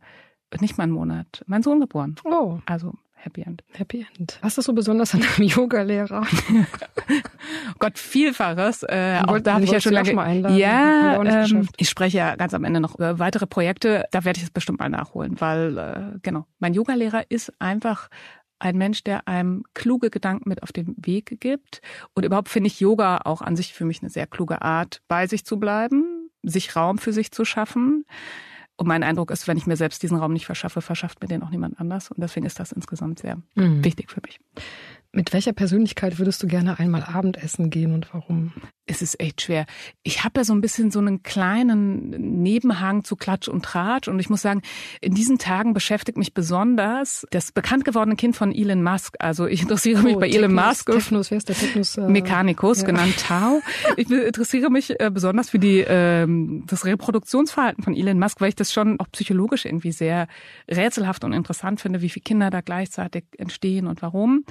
nicht 0.61 0.79
mal 0.79 0.85
einen 0.85 0.93
Monat, 0.93 1.43
mein 1.47 1.63
Sohn 1.63 1.81
geboren. 1.81 2.15
Oh. 2.25 2.59
Also 2.67 2.95
Happy 3.25 3.41
End. 3.41 3.65
Happy 3.73 4.07
End. 4.19 4.39
Was 4.43 4.59
ist 4.59 4.67
so 4.67 4.75
besonders 4.75 5.15
an 5.15 5.23
einem 5.23 5.49
Yoga-Lehrer? 5.49 6.27
Gott, 7.79 7.99
Vielfaches. 7.99 8.83
Äh, 8.83 9.23
auch 9.27 9.41
da 9.41 9.55
habe 9.55 9.65
ich 9.65 9.71
ja 9.71 9.81
schon 9.81 9.95
lange. 9.95 10.13
Mal 10.13 10.25
einladen. 10.25 10.59
Ja, 10.59 11.23
ähm, 11.23 11.67
ich 11.79 11.89
spreche 11.89 12.19
ja 12.19 12.37
ganz 12.37 12.53
am 12.53 12.65
Ende 12.65 12.81
noch 12.81 12.97
über 12.97 13.19
weitere 13.19 13.47
Projekte. 13.47 14.05
Da 14.11 14.27
werde 14.27 14.37
ich 14.37 14.45
es 14.45 14.51
bestimmt 14.51 14.79
mal 14.79 14.91
nachholen, 14.91 15.41
weil 15.41 15.79
äh, 15.79 16.19
genau, 16.21 16.45
mein 16.59 16.75
Yoga-Lehrer 16.75 17.25
ist 17.31 17.51
einfach 17.61 18.11
ein 18.59 18.77
Mensch, 18.77 19.03
der 19.05 19.27
einem 19.27 19.65
kluge 19.73 20.11
Gedanken 20.11 20.51
mit 20.51 20.63
auf 20.63 20.73
den 20.73 20.95
Weg 20.99 21.41
gibt. 21.41 21.81
Und 22.13 22.27
überhaupt 22.27 22.51
finde 22.51 22.67
ich 22.67 22.79
Yoga 22.79 23.23
auch 23.25 23.41
an 23.41 23.57
sich 23.57 23.73
für 23.73 23.87
mich 23.87 24.03
eine 24.03 24.11
sehr 24.11 24.27
kluge 24.27 24.61
Art, 24.61 25.01
bei 25.09 25.27
sich 25.27 25.47
zu 25.47 25.59
bleiben, 25.59 26.31
sich 26.43 26.77
Raum 26.77 26.99
für 26.99 27.15
sich 27.15 27.33
zu 27.33 27.47
schaffen. 27.47 28.05
Und 28.77 28.89
mein 28.89 29.03
Eindruck 29.03 29.31
ist, 29.31 29.47
wenn 29.47 29.57
ich 29.57 29.67
mir 29.67 29.77
selbst 29.77 30.03
diesen 30.03 30.19
Raum 30.19 30.33
nicht 30.33 30.47
verschaffe, 30.47 30.81
verschafft 30.81 31.21
mir 31.21 31.29
den 31.29 31.43
auch 31.43 31.51
niemand 31.51 31.79
anders. 31.79 32.11
Und 32.11 32.21
deswegen 32.21 32.47
ist 32.47 32.59
das 32.59 32.73
insgesamt 32.73 33.21
sehr 33.21 33.37
mhm. 33.55 33.85
wichtig 33.85 34.11
für 34.11 34.21
mich. 34.21 34.41
Mit 35.15 35.33
welcher 35.33 35.53
Persönlichkeit 35.53 36.19
würdest 36.19 36.43
du 36.43 36.49
gerne 36.49 36.81
einmal 36.81 37.05
Abendessen 37.05 37.71
gehen 37.71 37.93
und 37.93 38.13
warum? 38.13 38.53
es 38.87 39.01
ist 39.01 39.19
echt 39.19 39.41
schwer. 39.41 39.65
Ich 40.03 40.25
habe 40.25 40.41
ja 40.41 40.45
so 40.45 40.53
ein 40.53 40.61
bisschen 40.61 40.91
so 40.91 40.99
einen 40.99 41.23
kleinen 41.23 42.43
Nebenhang 42.43 43.03
zu 43.03 43.17
Klatsch 43.17 43.49
und 43.49 43.65
Tratsch 43.65 44.09
und 44.09 44.19
ich 44.21 44.29
muss 44.29 44.43
sagen, 44.43 44.61
in 45.01 45.15
diesen 45.15 45.39
Tagen 45.39 45.73
beschäftigt 45.73 46.19
mich 46.19 46.35
besonders 46.35 47.27
das 47.31 47.51
bekannt 47.51 47.87
gewordene 47.87 48.17
Kind 48.17 48.37
von 48.37 48.53
Elon 48.53 48.83
Musk. 48.83 49.17
Also 49.21 49.47
ich 49.47 49.63
interessiere 49.63 50.03
mich 50.03 50.17
oh, 50.17 50.21
bei 50.21 50.29
Technos, 50.29 50.45
Elon 50.45 50.55
Musk. 50.55 50.91
Technos, 50.91 51.31
wer 51.31 51.39
ist 51.39 51.49
der 51.49 51.57
Technos? 51.57 51.97
Äh, 51.97 52.09
Mechanicus, 52.09 52.83
ja. 52.83 52.87
genannt 52.87 53.15
Tau. 53.27 53.63
Ich 53.97 54.11
interessiere 54.11 54.71
mich 54.71 55.01
äh, 55.01 55.11
besonders 55.11 55.49
für 55.49 55.59
die 55.59 55.85
ähm, 55.87 56.65
das 56.67 56.85
Reproduktionsverhalten 56.85 57.83
von 57.83 57.97
Elon 57.97 58.19
Musk, 58.19 58.43
weil 58.43 58.51
ich 58.51 58.57
das 58.57 58.73
schon 58.73 59.01
auch 59.01 59.09
psychologisch 59.13 59.65
irgendwie 59.65 59.93
sehr 59.93 60.29
rätselhaft 60.71 61.25
und 61.25 61.33
interessant 61.33 61.81
finde, 61.81 62.03
wie 62.03 62.11
viele 62.11 62.25
Kinder 62.25 62.51
da 62.51 62.61
gleichzeitig 62.61 63.25
entstehen 63.39 63.87
und 63.87 64.03
warum. 64.03 64.45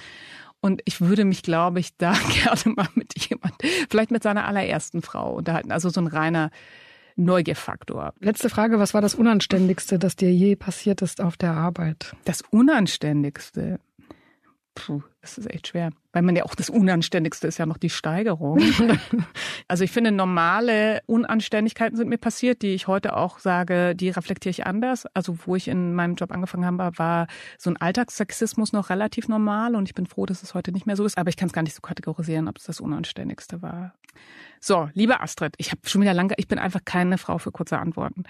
Und 0.63 0.81
ich 0.85 1.01
würde 1.01 1.25
mich, 1.25 1.43
glaube 1.43 1.81
ich, 1.81 1.97
da 1.97 2.13
gerne 2.43 2.75
mal 2.77 2.87
mit 2.95 3.29
jemand, 3.29 3.53
vielleicht 3.89 4.11
mit 4.11 4.23
seiner 4.23 4.47
allerersten 4.47 5.01
Frau 5.01 5.33
unterhalten. 5.35 5.73
Also 5.73 5.89
so 5.89 5.99
ein 5.99 6.07
reiner 6.07 6.51
Neugierfaktor. 7.17 8.13
Letzte 8.21 8.49
Frage, 8.49 8.79
was 8.79 8.93
war 8.93 9.01
das 9.01 9.13
Unanständigste, 9.13 9.99
das 9.99 10.15
dir 10.15 10.31
je 10.31 10.55
passiert 10.55 11.01
ist 11.01 11.19
auf 11.19 11.35
der 11.35 11.51
Arbeit? 11.51 12.15
Das 12.23 12.43
Unanständigste? 12.49 13.77
Puh, 14.75 15.03
das 15.21 15.37
ist 15.37 15.49
echt 15.53 15.67
schwer. 15.67 15.91
Weil 16.13 16.23
man 16.23 16.35
ja 16.35 16.45
auch 16.45 16.55
das 16.55 16.69
Unanständigste 16.69 17.47
ist 17.47 17.59
ja 17.59 17.67
noch 17.67 17.77
die 17.77 17.91
Steigerung. 17.91 18.59
also 19.67 19.83
ich 19.83 19.91
finde, 19.91 20.11
normale 20.11 21.01
Unanständigkeiten 21.05 21.95
sind 21.95 22.09
mir 22.09 22.17
passiert, 22.17 22.63
die 22.63 22.73
ich 22.73 22.87
heute 22.87 23.15
auch 23.15 23.37
sage, 23.37 23.95
die 23.95 24.09
reflektiere 24.09 24.49
ich 24.49 24.65
anders. 24.65 25.05
Also 25.13 25.37
wo 25.45 25.55
ich 25.55 25.67
in 25.67 25.93
meinem 25.93 26.15
Job 26.15 26.31
angefangen 26.31 26.65
habe, 26.65 26.97
war 26.97 27.27
so 27.59 27.69
ein 27.69 27.77
Alltagssexismus 27.77 28.73
noch 28.73 28.89
relativ 28.89 29.27
normal 29.27 29.75
und 29.75 29.87
ich 29.87 29.93
bin 29.93 30.07
froh, 30.07 30.25
dass 30.25 30.41
es 30.41 30.55
heute 30.55 30.71
nicht 30.71 30.87
mehr 30.87 30.95
so 30.95 31.05
ist. 31.05 31.17
Aber 31.19 31.29
ich 31.29 31.37
kann 31.37 31.47
es 31.47 31.53
gar 31.53 31.63
nicht 31.63 31.75
so 31.75 31.81
kategorisieren, 31.81 32.47
ob 32.47 32.57
es 32.57 32.63
das 32.63 32.79
Unanständigste 32.79 33.61
war. 33.61 33.93
So, 34.59 34.89
liebe 34.93 35.21
Astrid, 35.21 35.53
ich 35.57 35.71
habe 35.71 35.81
schon 35.85 36.01
wieder 36.01 36.13
lange, 36.13 36.33
ich 36.37 36.47
bin 36.47 36.57
einfach 36.57 36.81
keine 36.83 37.17
Frau 37.19 37.37
für 37.37 37.51
kurze 37.51 37.77
Antworten. 37.77 38.23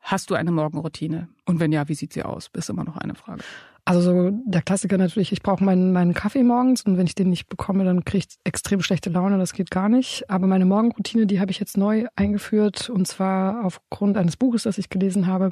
Hast 0.00 0.30
du 0.30 0.34
eine 0.34 0.50
Morgenroutine? 0.50 1.28
Und 1.44 1.60
wenn 1.60 1.72
ja, 1.72 1.88
wie 1.88 1.94
sieht 1.94 2.12
sie 2.12 2.22
aus? 2.22 2.50
Ist 2.52 2.70
immer 2.70 2.84
noch 2.84 2.96
eine 2.96 3.14
Frage. 3.14 3.42
Also 3.86 4.00
so 4.00 4.30
der 4.46 4.62
Klassiker 4.62 4.96
natürlich, 4.96 5.30
ich 5.30 5.42
brauche 5.42 5.62
meinen, 5.62 5.92
meinen 5.92 6.14
Kaffee 6.14 6.42
morgens 6.42 6.82
und 6.82 6.96
wenn 6.96 7.06
ich 7.06 7.14
den 7.14 7.28
nicht 7.28 7.48
bekomme, 7.48 7.84
dann 7.84 8.04
kriege 8.04 8.24
ich 8.26 8.36
extrem 8.44 8.80
schlechte 8.80 9.10
Laune, 9.10 9.36
das 9.36 9.52
geht 9.52 9.70
gar 9.70 9.90
nicht. 9.90 10.28
Aber 10.30 10.46
meine 10.46 10.64
Morgenroutine, 10.64 11.26
die 11.26 11.38
habe 11.38 11.50
ich 11.50 11.60
jetzt 11.60 11.76
neu 11.76 12.06
eingeführt 12.16 12.88
und 12.88 13.06
zwar 13.06 13.62
aufgrund 13.64 14.16
eines 14.16 14.38
Buches, 14.38 14.62
das 14.62 14.78
ich 14.78 14.88
gelesen 14.88 15.26
habe. 15.26 15.50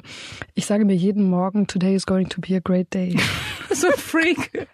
Ich 0.55 0.65
sage 0.65 0.83
mir 0.83 0.95
jeden 0.95 1.29
Morgen, 1.29 1.67
today 1.67 1.93
is 1.93 2.07
going 2.07 2.27
to 2.29 2.41
be 2.41 2.55
a 2.55 2.59
great 2.59 2.91
day. 2.91 3.15
so 3.71 3.91
Freak. 3.91 4.67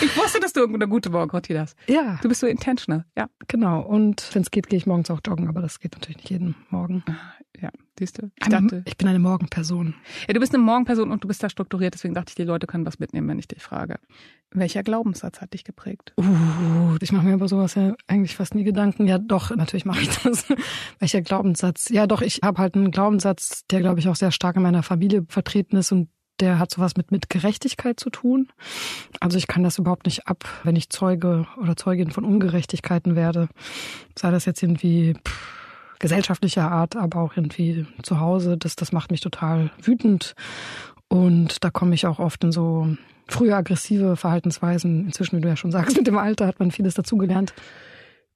Ich 0.00 0.16
wusste, 0.16 0.40
dass 0.40 0.52
du 0.52 0.64
eine 0.64 0.88
gute 0.88 1.10
Morgenroutine 1.10 1.60
hast. 1.60 1.76
Ja. 1.88 2.18
Du 2.22 2.28
bist 2.28 2.40
so 2.40 2.46
intentional, 2.46 3.04
ja. 3.16 3.28
Genau. 3.48 3.82
Und 3.82 4.34
wenn 4.34 4.42
es 4.42 4.50
geht, 4.50 4.68
gehe 4.68 4.78
ich 4.78 4.86
morgens 4.86 5.10
auch 5.10 5.20
joggen, 5.26 5.48
aber 5.48 5.60
das 5.60 5.80
geht 5.80 5.92
natürlich 5.92 6.18
nicht 6.18 6.30
jeden 6.30 6.54
Morgen. 6.70 7.02
Ah, 7.06 7.34
ja, 7.60 7.70
siehst 7.98 8.22
du? 8.22 8.30
Ich, 8.40 8.48
dachte, 8.48 8.82
ich 8.86 8.96
bin 8.96 9.08
eine 9.08 9.18
Morgenperson. 9.18 9.94
Ja, 10.26 10.34
du 10.34 10.40
bist 10.40 10.54
eine 10.54 10.62
Morgenperson 10.62 11.10
und 11.10 11.24
du 11.24 11.28
bist 11.28 11.42
da 11.42 11.48
strukturiert, 11.48 11.94
deswegen 11.94 12.14
dachte 12.14 12.30
ich, 12.30 12.34
die 12.34 12.44
Leute 12.44 12.66
können 12.66 12.86
was 12.86 12.98
mitnehmen, 12.98 13.28
wenn 13.28 13.38
ich 13.38 13.48
dich 13.48 13.62
frage. 13.62 13.98
Welcher 14.50 14.82
Glaubenssatz 14.82 15.40
hat 15.40 15.52
dich 15.52 15.64
geprägt? 15.64 16.14
Uh, 16.16 16.96
ich 17.00 17.12
mache 17.12 17.26
mir 17.26 17.34
über 17.34 17.48
sowas 17.48 17.74
ja 17.74 17.94
eigentlich 18.06 18.34
fast 18.34 18.54
nie 18.54 18.64
Gedanken. 18.64 19.06
Ja, 19.06 19.18
doch, 19.18 19.54
natürlich 19.54 19.84
mache 19.84 20.00
ich 20.00 20.08
das. 20.20 20.46
Welcher 20.98 21.20
Glaubenssatz? 21.20 21.90
Ja, 21.90 22.06
doch, 22.06 22.22
ich 22.22 22.40
habe 22.42 22.58
halt 22.58 22.74
einen 22.74 22.90
Glaubenssatz, 22.90 23.66
der, 23.70 23.80
glaube 23.80 24.00
ich, 24.00 24.08
auch 24.08 24.16
sehr 24.16 24.32
stark 24.32 24.56
in 24.56 24.62
meiner 24.62 24.82
Familie 24.82 25.26
vertreten 25.28 25.76
ist 25.76 25.92
und 25.92 26.08
der 26.40 26.58
hat 26.58 26.70
sowas 26.70 26.96
mit, 26.96 27.10
mit 27.10 27.28
Gerechtigkeit 27.28 27.98
zu 27.98 28.10
tun. 28.10 28.48
Also 29.20 29.38
ich 29.38 29.48
kann 29.48 29.64
das 29.64 29.78
überhaupt 29.78 30.06
nicht 30.06 30.28
ab, 30.28 30.44
wenn 30.62 30.76
ich 30.76 30.88
Zeuge 30.88 31.46
oder 31.60 31.76
Zeugin 31.76 32.10
von 32.10 32.24
Ungerechtigkeiten 32.24 33.16
werde. 33.16 33.48
Sei 34.16 34.30
das 34.30 34.44
jetzt 34.44 34.62
irgendwie 34.62 35.14
pff, 35.14 35.67
gesellschaftlicher 35.98 36.70
Art, 36.70 36.96
aber 36.96 37.20
auch 37.20 37.36
irgendwie 37.36 37.86
zu 38.02 38.20
Hause. 38.20 38.56
Das, 38.56 38.76
das 38.76 38.92
macht 38.92 39.10
mich 39.10 39.20
total 39.20 39.70
wütend. 39.82 40.34
Und 41.08 41.64
da 41.64 41.70
komme 41.70 41.94
ich 41.94 42.06
auch 42.06 42.18
oft 42.18 42.44
in 42.44 42.52
so 42.52 42.96
frühe 43.28 43.54
aggressive 43.54 44.16
Verhaltensweisen. 44.16 45.06
Inzwischen, 45.06 45.36
wie 45.36 45.40
du 45.40 45.48
ja 45.48 45.56
schon 45.56 45.72
sagst, 45.72 45.96
mit 45.96 46.06
dem 46.06 46.18
Alter 46.18 46.46
hat 46.46 46.60
man 46.60 46.70
vieles 46.70 46.94
dazugelernt. 46.94 47.54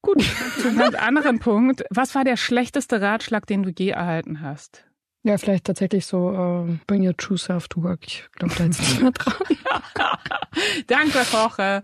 Gut, 0.00 0.22
zu 0.58 0.68
einem 0.68 0.78
ganz 0.78 0.96
anderen 0.96 1.38
Punkt. 1.38 1.84
Was 1.90 2.14
war 2.14 2.24
der 2.24 2.36
schlechteste 2.36 3.00
Ratschlag, 3.00 3.46
den 3.46 3.62
du 3.62 3.70
je 3.70 3.90
erhalten 3.90 4.40
hast? 4.40 4.84
Ja, 5.22 5.38
vielleicht 5.38 5.64
tatsächlich 5.64 6.04
so 6.04 6.30
uh, 6.30 6.76
bring 6.88 7.06
your 7.06 7.16
true 7.16 7.38
self 7.38 7.68
to 7.68 7.82
work. 7.84 8.00
Ich 8.06 8.24
glaube 8.34 8.54
da 8.58 8.64
jetzt 8.64 8.80
nicht 8.80 9.00
mehr 9.00 9.12
dran. 9.12 9.34
Danke, 10.88 11.18
Koche. 11.30 11.82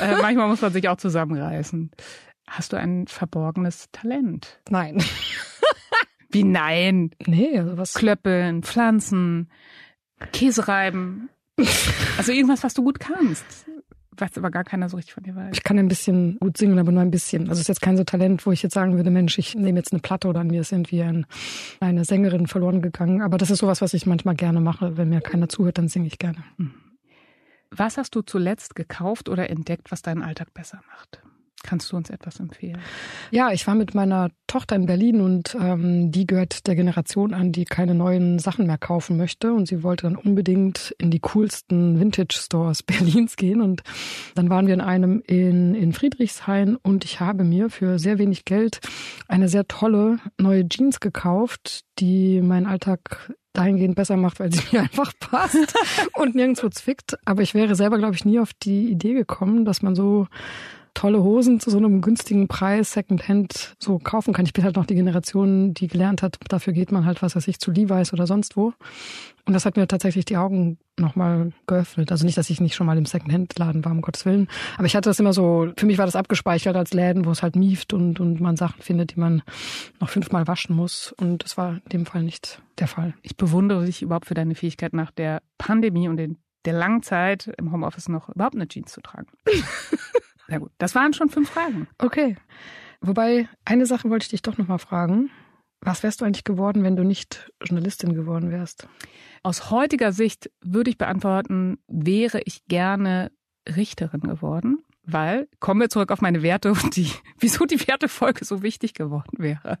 Äh, 0.00 0.16
manchmal 0.20 0.48
muss 0.48 0.60
man 0.60 0.72
sich 0.72 0.86
auch 0.88 0.98
zusammenreißen. 0.98 1.90
Hast 2.46 2.72
du 2.72 2.76
ein 2.76 3.06
verborgenes 3.06 3.88
Talent? 3.92 4.60
Nein. 4.68 5.02
Wie 6.30 6.44
nein? 6.44 7.10
Nee, 7.26 7.58
also 7.58 7.76
was? 7.78 7.94
Klöppeln, 7.94 8.62
Pflanzen, 8.62 9.50
Käse 10.32 10.68
reiben. 10.68 11.28
Also 12.16 12.30
irgendwas, 12.30 12.62
was 12.62 12.74
du 12.74 12.84
gut 12.84 13.00
kannst 13.00 13.66
was 14.20 14.36
aber 14.36 14.50
gar 14.50 14.64
keiner 14.64 14.88
so 14.88 14.96
richtig 14.96 15.14
von 15.14 15.22
dir 15.22 15.34
weiß. 15.34 15.50
Ich 15.52 15.62
kann 15.62 15.78
ein 15.78 15.88
bisschen 15.88 16.38
gut 16.38 16.56
singen, 16.56 16.78
aber 16.78 16.92
nur 16.92 17.02
ein 17.02 17.10
bisschen. 17.10 17.48
Also 17.48 17.54
es 17.54 17.60
ist 17.60 17.68
jetzt 17.68 17.82
kein 17.82 17.96
so 17.96 18.04
Talent, 18.04 18.46
wo 18.46 18.52
ich 18.52 18.62
jetzt 18.62 18.74
sagen 18.74 18.96
würde, 18.96 19.10
Mensch, 19.10 19.38
ich 19.38 19.54
nehme 19.54 19.78
jetzt 19.78 19.92
eine 19.92 20.00
Platte 20.00 20.28
oder 20.28 20.40
an 20.40 20.48
mir 20.48 20.60
ist 20.60 20.72
irgendwie 20.72 21.02
ein, 21.02 21.26
eine 21.80 22.04
Sängerin 22.04 22.46
verloren 22.46 22.82
gegangen. 22.82 23.22
Aber 23.22 23.38
das 23.38 23.50
ist 23.50 23.58
sowas, 23.58 23.80
was 23.80 23.94
ich 23.94 24.06
manchmal 24.06 24.34
gerne 24.34 24.60
mache. 24.60 24.96
Wenn 24.96 25.08
mir 25.08 25.20
keiner 25.20 25.48
zuhört, 25.48 25.78
dann 25.78 25.88
singe 25.88 26.06
ich 26.06 26.18
gerne. 26.18 26.44
Mhm. 26.56 26.74
Was 27.70 27.96
hast 27.98 28.14
du 28.14 28.22
zuletzt 28.22 28.76
gekauft 28.76 29.28
oder 29.28 29.50
entdeckt, 29.50 29.90
was 29.90 30.02
deinen 30.02 30.22
Alltag 30.22 30.54
besser 30.54 30.80
macht? 30.88 31.22
Kannst 31.64 31.90
du 31.90 31.96
uns 31.96 32.10
etwas 32.10 32.40
empfehlen? 32.40 32.78
Ja, 33.30 33.50
ich 33.50 33.66
war 33.66 33.74
mit 33.74 33.94
meiner 33.94 34.28
Tochter 34.46 34.76
in 34.76 34.84
Berlin 34.84 35.22
und 35.22 35.56
ähm, 35.58 36.12
die 36.12 36.26
gehört 36.26 36.66
der 36.66 36.74
Generation 36.74 37.32
an, 37.32 37.52
die 37.52 37.64
keine 37.64 37.94
neuen 37.94 38.38
Sachen 38.38 38.66
mehr 38.66 38.76
kaufen 38.76 39.16
möchte. 39.16 39.54
Und 39.54 39.66
sie 39.66 39.82
wollte 39.82 40.02
dann 40.02 40.16
unbedingt 40.16 40.94
in 40.98 41.10
die 41.10 41.20
coolsten 41.20 41.98
Vintage-Stores 41.98 42.82
Berlins 42.84 43.36
gehen. 43.36 43.62
Und 43.62 43.82
dann 44.34 44.50
waren 44.50 44.66
wir 44.66 44.74
in 44.74 44.82
einem 44.82 45.22
in, 45.26 45.74
in 45.74 45.94
Friedrichshain 45.94 46.76
und 46.76 47.06
ich 47.06 47.20
habe 47.20 47.44
mir 47.44 47.70
für 47.70 47.98
sehr 47.98 48.18
wenig 48.18 48.44
Geld 48.44 48.80
eine 49.26 49.48
sehr 49.48 49.66
tolle 49.66 50.18
neue 50.38 50.68
Jeans 50.68 51.00
gekauft, 51.00 51.84
die 51.98 52.42
meinen 52.42 52.66
Alltag 52.66 53.32
dahingehend 53.54 53.94
besser 53.94 54.18
macht, 54.18 54.38
weil 54.40 54.52
sie 54.52 54.62
mir 54.72 54.82
einfach 54.82 55.12
passt 55.18 55.74
und 56.14 56.34
nirgendwo 56.34 56.68
zwickt. 56.68 57.16
Aber 57.24 57.40
ich 57.40 57.54
wäre 57.54 57.74
selber, 57.74 57.96
glaube 57.96 58.14
ich, 58.14 58.26
nie 58.26 58.38
auf 58.38 58.52
die 58.52 58.90
Idee 58.90 59.14
gekommen, 59.14 59.64
dass 59.64 59.80
man 59.80 59.94
so 59.94 60.26
tolle 60.94 61.22
Hosen 61.22 61.60
zu 61.60 61.70
so 61.70 61.78
einem 61.78 62.00
günstigen 62.00 62.48
Preis 62.48 62.92
Secondhand 62.92 63.74
so 63.78 63.98
kaufen 63.98 64.32
kann. 64.32 64.46
Ich 64.46 64.52
bin 64.52 64.64
halt 64.64 64.76
noch 64.76 64.86
die 64.86 64.94
Generation, 64.94 65.74
die 65.74 65.88
gelernt 65.88 66.22
hat, 66.22 66.38
dafür 66.48 66.72
geht 66.72 66.92
man 66.92 67.04
halt, 67.04 67.20
was 67.20 67.36
weiß 67.36 67.46
ich, 67.48 67.58
zu 67.58 67.72
Levi's 67.72 68.12
oder 68.12 68.26
sonst 68.26 68.56
wo. 68.56 68.72
Und 69.46 69.52
das 69.52 69.66
hat 69.66 69.76
mir 69.76 69.86
tatsächlich 69.86 70.24
die 70.24 70.38
Augen 70.38 70.78
nochmal 70.98 71.52
geöffnet. 71.66 72.10
Also 72.10 72.24
nicht, 72.24 72.38
dass 72.38 72.48
ich 72.48 72.60
nicht 72.60 72.74
schon 72.74 72.86
mal 72.86 72.96
im 72.96 73.04
Secondhand-Laden 73.04 73.84
war, 73.84 73.92
um 73.92 74.00
Gottes 74.00 74.24
Willen. 74.24 74.48
Aber 74.76 74.86
ich 74.86 74.96
hatte 74.96 75.10
das 75.10 75.20
immer 75.20 75.34
so, 75.34 75.70
für 75.76 75.84
mich 75.84 75.98
war 75.98 76.06
das 76.06 76.16
abgespeichert 76.16 76.76
als 76.76 76.94
Läden, 76.94 77.26
wo 77.26 77.30
es 77.30 77.42
halt 77.42 77.56
mieft 77.56 77.92
und, 77.92 78.20
und 78.20 78.40
man 78.40 78.56
Sachen 78.56 78.80
findet, 78.80 79.14
die 79.14 79.20
man 79.20 79.42
noch 80.00 80.08
fünfmal 80.08 80.46
waschen 80.46 80.74
muss. 80.74 81.12
Und 81.18 81.44
das 81.44 81.58
war 81.58 81.74
in 81.74 81.88
dem 81.92 82.06
Fall 82.06 82.22
nicht 82.22 82.62
der 82.78 82.88
Fall. 82.88 83.14
Ich 83.22 83.36
bewundere 83.36 83.84
dich 83.84 84.00
überhaupt 84.00 84.26
für 84.26 84.34
deine 84.34 84.54
Fähigkeit 84.54 84.94
nach 84.94 85.10
der 85.10 85.42
Pandemie 85.58 86.08
und 86.08 86.16
den, 86.16 86.38
der 86.64 86.72
langen 86.72 87.02
Zeit 87.02 87.52
im 87.58 87.70
Homeoffice 87.72 88.08
noch 88.08 88.30
überhaupt 88.30 88.54
eine 88.54 88.68
Jeans 88.68 88.92
zu 88.92 89.02
tragen. 89.02 89.26
Na 90.54 90.60
gut, 90.60 90.70
das 90.78 90.94
waren 90.94 91.12
schon 91.12 91.30
fünf 91.30 91.50
Fragen. 91.50 91.88
Okay. 91.98 92.36
Wobei, 93.00 93.48
eine 93.64 93.86
Sache 93.86 94.08
wollte 94.08 94.22
ich 94.22 94.30
dich 94.30 94.42
doch 94.42 94.56
nochmal 94.56 94.78
fragen. 94.78 95.32
Was 95.80 96.04
wärst 96.04 96.20
du 96.20 96.24
eigentlich 96.24 96.44
geworden, 96.44 96.84
wenn 96.84 96.94
du 96.94 97.02
nicht 97.02 97.50
Journalistin 97.60 98.14
geworden 98.14 98.52
wärst? 98.52 98.86
Aus 99.42 99.72
heutiger 99.72 100.12
Sicht 100.12 100.52
würde 100.60 100.90
ich 100.90 100.96
beantworten, 100.96 101.78
wäre 101.88 102.40
ich 102.44 102.64
gerne 102.66 103.32
Richterin 103.68 104.20
geworden, 104.20 104.83
weil, 105.06 105.48
kommen 105.60 105.80
wir 105.80 105.88
zurück 105.88 106.10
auf 106.10 106.20
meine 106.20 106.42
Werte 106.42 106.70
und 106.70 106.96
die, 106.96 107.10
wieso 107.38 107.64
die 107.64 107.86
Wertefolge 107.86 108.44
so 108.44 108.62
wichtig 108.62 108.94
geworden 108.94 109.38
wäre. 109.38 109.78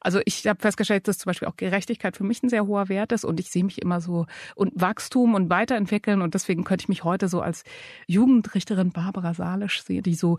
Also 0.00 0.20
ich 0.24 0.46
habe 0.46 0.60
festgestellt, 0.60 1.08
dass 1.08 1.18
zum 1.18 1.30
Beispiel 1.30 1.48
auch 1.48 1.56
Gerechtigkeit 1.56 2.16
für 2.16 2.24
mich 2.24 2.42
ein 2.42 2.48
sehr 2.48 2.66
hoher 2.66 2.88
Wert 2.88 3.12
ist 3.12 3.24
und 3.24 3.40
ich 3.40 3.50
sehe 3.50 3.64
mich 3.64 3.80
immer 3.80 4.00
so 4.00 4.26
und 4.54 4.72
Wachstum 4.74 5.34
und 5.34 5.50
Weiterentwickeln 5.50 6.22
und 6.22 6.34
deswegen 6.34 6.64
könnte 6.64 6.84
ich 6.84 6.88
mich 6.88 7.04
heute 7.04 7.28
so 7.28 7.40
als 7.40 7.64
Jugendrichterin 8.06 8.92
Barbara 8.92 9.34
Salisch 9.34 9.82
sehen, 9.82 10.02
die 10.02 10.14
so 10.14 10.38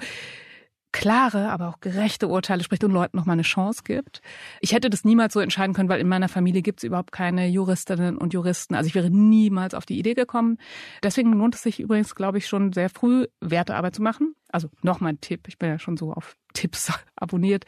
klare, 0.91 1.49
aber 1.49 1.69
auch 1.69 1.79
gerechte 1.79 2.27
Urteile 2.27 2.63
spricht 2.63 2.83
und 2.83 2.91
Leuten 2.91 3.17
nochmal 3.17 3.33
eine 3.33 3.41
Chance 3.43 3.83
gibt. 3.83 4.21
Ich 4.59 4.73
hätte 4.73 4.89
das 4.89 5.05
niemals 5.05 5.33
so 5.33 5.39
entscheiden 5.39 5.73
können, 5.73 5.89
weil 5.89 6.01
in 6.01 6.07
meiner 6.07 6.29
Familie 6.29 6.61
gibt 6.61 6.79
es 6.79 6.83
überhaupt 6.83 7.11
keine 7.11 7.47
Juristinnen 7.47 8.17
und 8.17 8.33
Juristen. 8.33 8.75
Also 8.75 8.87
ich 8.87 8.95
wäre 8.95 9.09
niemals 9.09 9.73
auf 9.73 9.85
die 9.85 9.97
Idee 9.97 10.13
gekommen. 10.13 10.57
Deswegen 11.03 11.33
lohnt 11.33 11.55
es 11.55 11.63
sich 11.63 11.79
übrigens, 11.79 12.15
glaube 12.15 12.37
ich, 12.37 12.47
schon 12.47 12.73
sehr 12.73 12.89
früh 12.89 13.27
Wertearbeit 13.39 13.95
zu 13.95 14.01
machen. 14.01 14.35
Also 14.51 14.69
nochmal 14.81 15.13
ein 15.13 15.21
Tipp, 15.21 15.47
ich 15.47 15.57
bin 15.57 15.69
ja 15.69 15.79
schon 15.79 15.95
so 15.95 16.11
auf 16.11 16.35
Tipps 16.53 16.91
abonniert. 17.15 17.65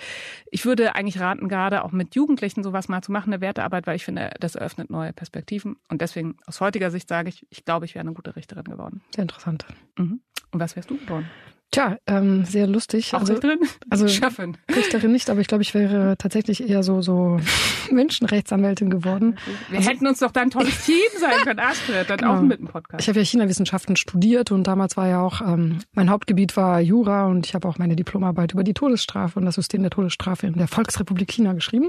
Ich 0.52 0.66
würde 0.66 0.96
eigentlich 0.96 1.20
raten, 1.20 1.48
gerade 1.48 1.84
auch 1.86 1.92
mit 1.92 2.16
Jugendlichen 2.16 2.64
sowas 2.64 2.90
mal 2.90 3.02
zu 3.02 3.12
machen, 3.12 3.32
eine 3.32 3.42
Wertearbeit, 3.42 3.88
weil 3.88 3.96
ich 3.96 4.06
finde, 4.06 4.32
das 4.40 4.56
eröffnet 4.56 4.90
neue 4.90 5.14
Perspektiven. 5.14 5.78
Und 5.88 6.02
deswegen 6.02 6.36
aus 6.46 6.60
heutiger 6.60 6.92
Sicht 6.92 7.08
sage 7.08 7.30
ich, 7.30 7.48
ich 7.50 7.64
glaube, 7.64 7.86
ich 7.86 7.96
wäre 7.96 8.02
eine 8.02 8.14
gute 8.14 8.36
Richterin 8.36 8.66
geworden. 8.66 9.02
Sehr 9.16 9.22
interessant. 9.22 9.66
Mhm. 9.98 10.22
Und 10.52 10.60
was 10.60 10.76
wärst 10.76 10.90
du 10.90 10.98
geworden? 10.98 11.30
Tja, 11.74 11.98
ähm, 12.06 12.46
sehr 12.46 12.68
lustig. 12.68 13.16
Auch 13.16 13.22
also, 13.22 13.40
drin? 13.40 13.58
Also 13.90 14.08
Schaffen. 14.08 14.58
Richterin 14.76 15.12
nicht, 15.12 15.32
aber 15.32 15.42
ich 15.42 15.48
glaube, 15.48 15.64
ich 15.64 15.74
wäre 15.74 16.16
tatsächlich 16.20 16.70
eher 16.70 16.84
so 16.84 17.02
so 17.02 17.40
Menschenrechtsanwältin 17.92 18.92
geworden. 18.92 19.40
Wir 19.70 19.80
also, 19.80 19.90
hätten 19.90 20.06
uns 20.06 20.20
doch 20.20 20.32
da 20.32 20.42
ein 20.42 20.52
tolles 20.52 20.82
Team 20.86 20.96
sein 21.20 21.32
können, 21.44 21.60
Astrid, 21.60 22.12
dann 22.12 22.18
genau. 22.18 22.38
auch 22.38 22.42
mit 22.42 22.60
dem 22.60 22.68
Podcast. 22.68 23.02
Ich 23.02 23.10
habe 23.10 23.18
ja 23.18 23.26
China-Wissenschaften 23.26 23.96
studiert 23.96 24.52
und 24.52 24.68
damals 24.68 24.98
war 24.98 25.08
ja 25.08 25.22
auch, 25.22 25.42
ähm, 25.42 25.80
mein 25.94 26.12
Hauptgebiet 26.12 26.56
war 26.56 26.80
Jura 26.80 27.26
und 27.26 27.48
ich 27.48 27.56
habe 27.56 27.68
auch 27.68 27.80
meine 27.80 27.96
Diplomarbeit 27.96 28.54
über 28.54 28.64
die 28.64 28.76
Todesstrafe 28.76 29.40
und 29.40 29.46
das 29.46 29.56
System 29.56 29.82
der 29.82 29.90
Todesstrafe 29.90 30.46
in 30.46 30.54
der 30.54 30.68
Volksrepublik 30.68 31.32
China 31.32 31.54
geschrieben. 31.54 31.88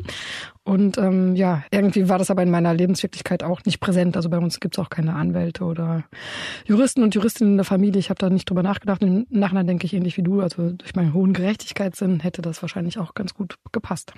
Und 0.63 0.97
ähm, 0.97 1.37
ja, 1.37 1.63
irgendwie 1.71 2.09
war 2.09 2.17
das 2.17 2.31
aber 2.31 2.43
in 2.43 2.51
meiner 2.51 2.73
Lebenswirklichkeit 2.73 3.43
auch 3.43 3.61
nicht 3.67 3.81
präsent. 3.81 4.17
Also 4.17 4.31
bei 4.31 4.39
uns 4.39 4.61
gibt 4.61 4.77
es 4.77 4.83
auch 4.83 4.89
keine 4.89 5.15
Anwälte 5.15 5.65
oder 5.65 6.05
Juristen 6.65 7.03
und 7.03 7.15
Juristinnen 7.15 7.53
in 7.53 7.59
der 7.59 7.67
Familie. 7.67 7.99
Ich 7.99 8.09
habe 8.09 8.19
da 8.19 8.31
nicht 8.31 8.49
drüber 8.49 8.63
nachgedacht. 8.63 9.03
Im 9.03 9.27
Nachhinein 9.29 9.67
denke 9.75 9.87
ich 9.87 9.95
ähnlich 9.95 10.17
wie 10.17 10.23
du. 10.23 10.41
Also 10.41 10.71
durch 10.71 10.95
meinen 10.95 11.13
hohen 11.13 11.33
Gerechtigkeitssinn 11.33 12.21
hätte 12.21 12.43
das 12.43 12.63
wahrscheinlich 12.63 12.99
auch 12.99 13.15
ganz 13.15 13.35
gut 13.35 13.57
gepasst. 13.73 14.13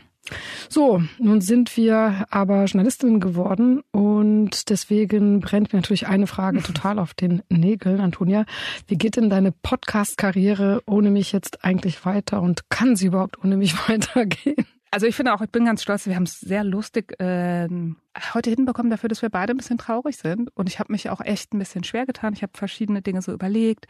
So, 0.68 1.02
nun 1.18 1.40
sind 1.40 1.74
wir 1.78 2.26
aber 2.30 2.64
Journalistinnen 2.64 3.20
geworden 3.20 3.82
und 3.90 4.68
deswegen 4.68 5.40
brennt 5.40 5.72
mir 5.72 5.78
natürlich 5.78 6.08
eine 6.08 6.26
Frage 6.26 6.62
total 6.62 6.98
auf 6.98 7.14
den 7.14 7.42
Nägeln, 7.48 8.00
Antonia. 8.00 8.44
Wie 8.86 8.98
geht 8.98 9.16
denn 9.16 9.30
deine 9.30 9.50
Podcast-Karriere 9.50 10.82
ohne 10.86 11.10
mich 11.10 11.32
jetzt 11.32 11.64
eigentlich 11.64 12.04
weiter 12.04 12.42
und 12.42 12.68
kann 12.68 12.94
sie 12.96 13.06
überhaupt 13.06 13.42
ohne 13.42 13.56
mich 13.56 13.74
weitergehen? 13.88 14.66
Also 14.90 15.06
ich 15.06 15.16
finde 15.16 15.34
auch, 15.34 15.40
ich 15.40 15.50
bin 15.50 15.64
ganz 15.64 15.82
stolz, 15.82 16.06
wir 16.06 16.14
haben 16.14 16.22
es 16.22 16.40
sehr 16.40 16.64
lustig 16.64 17.20
äh, 17.20 17.68
heute 18.34 18.50
hinbekommen 18.50 18.90
dafür, 18.90 19.08
dass 19.08 19.20
wir 19.20 19.28
beide 19.28 19.52
ein 19.52 19.56
bisschen 19.56 19.78
traurig 19.78 20.16
sind. 20.16 20.50
Und 20.54 20.68
ich 20.68 20.78
habe 20.78 20.92
mich 20.92 21.10
auch 21.10 21.20
echt 21.20 21.52
ein 21.52 21.58
bisschen 21.58 21.84
schwer 21.84 22.06
getan. 22.06 22.32
Ich 22.34 22.42
habe 22.42 22.52
verschiedene 22.56 23.02
Dinge 23.02 23.20
so 23.20 23.32
überlegt. 23.32 23.86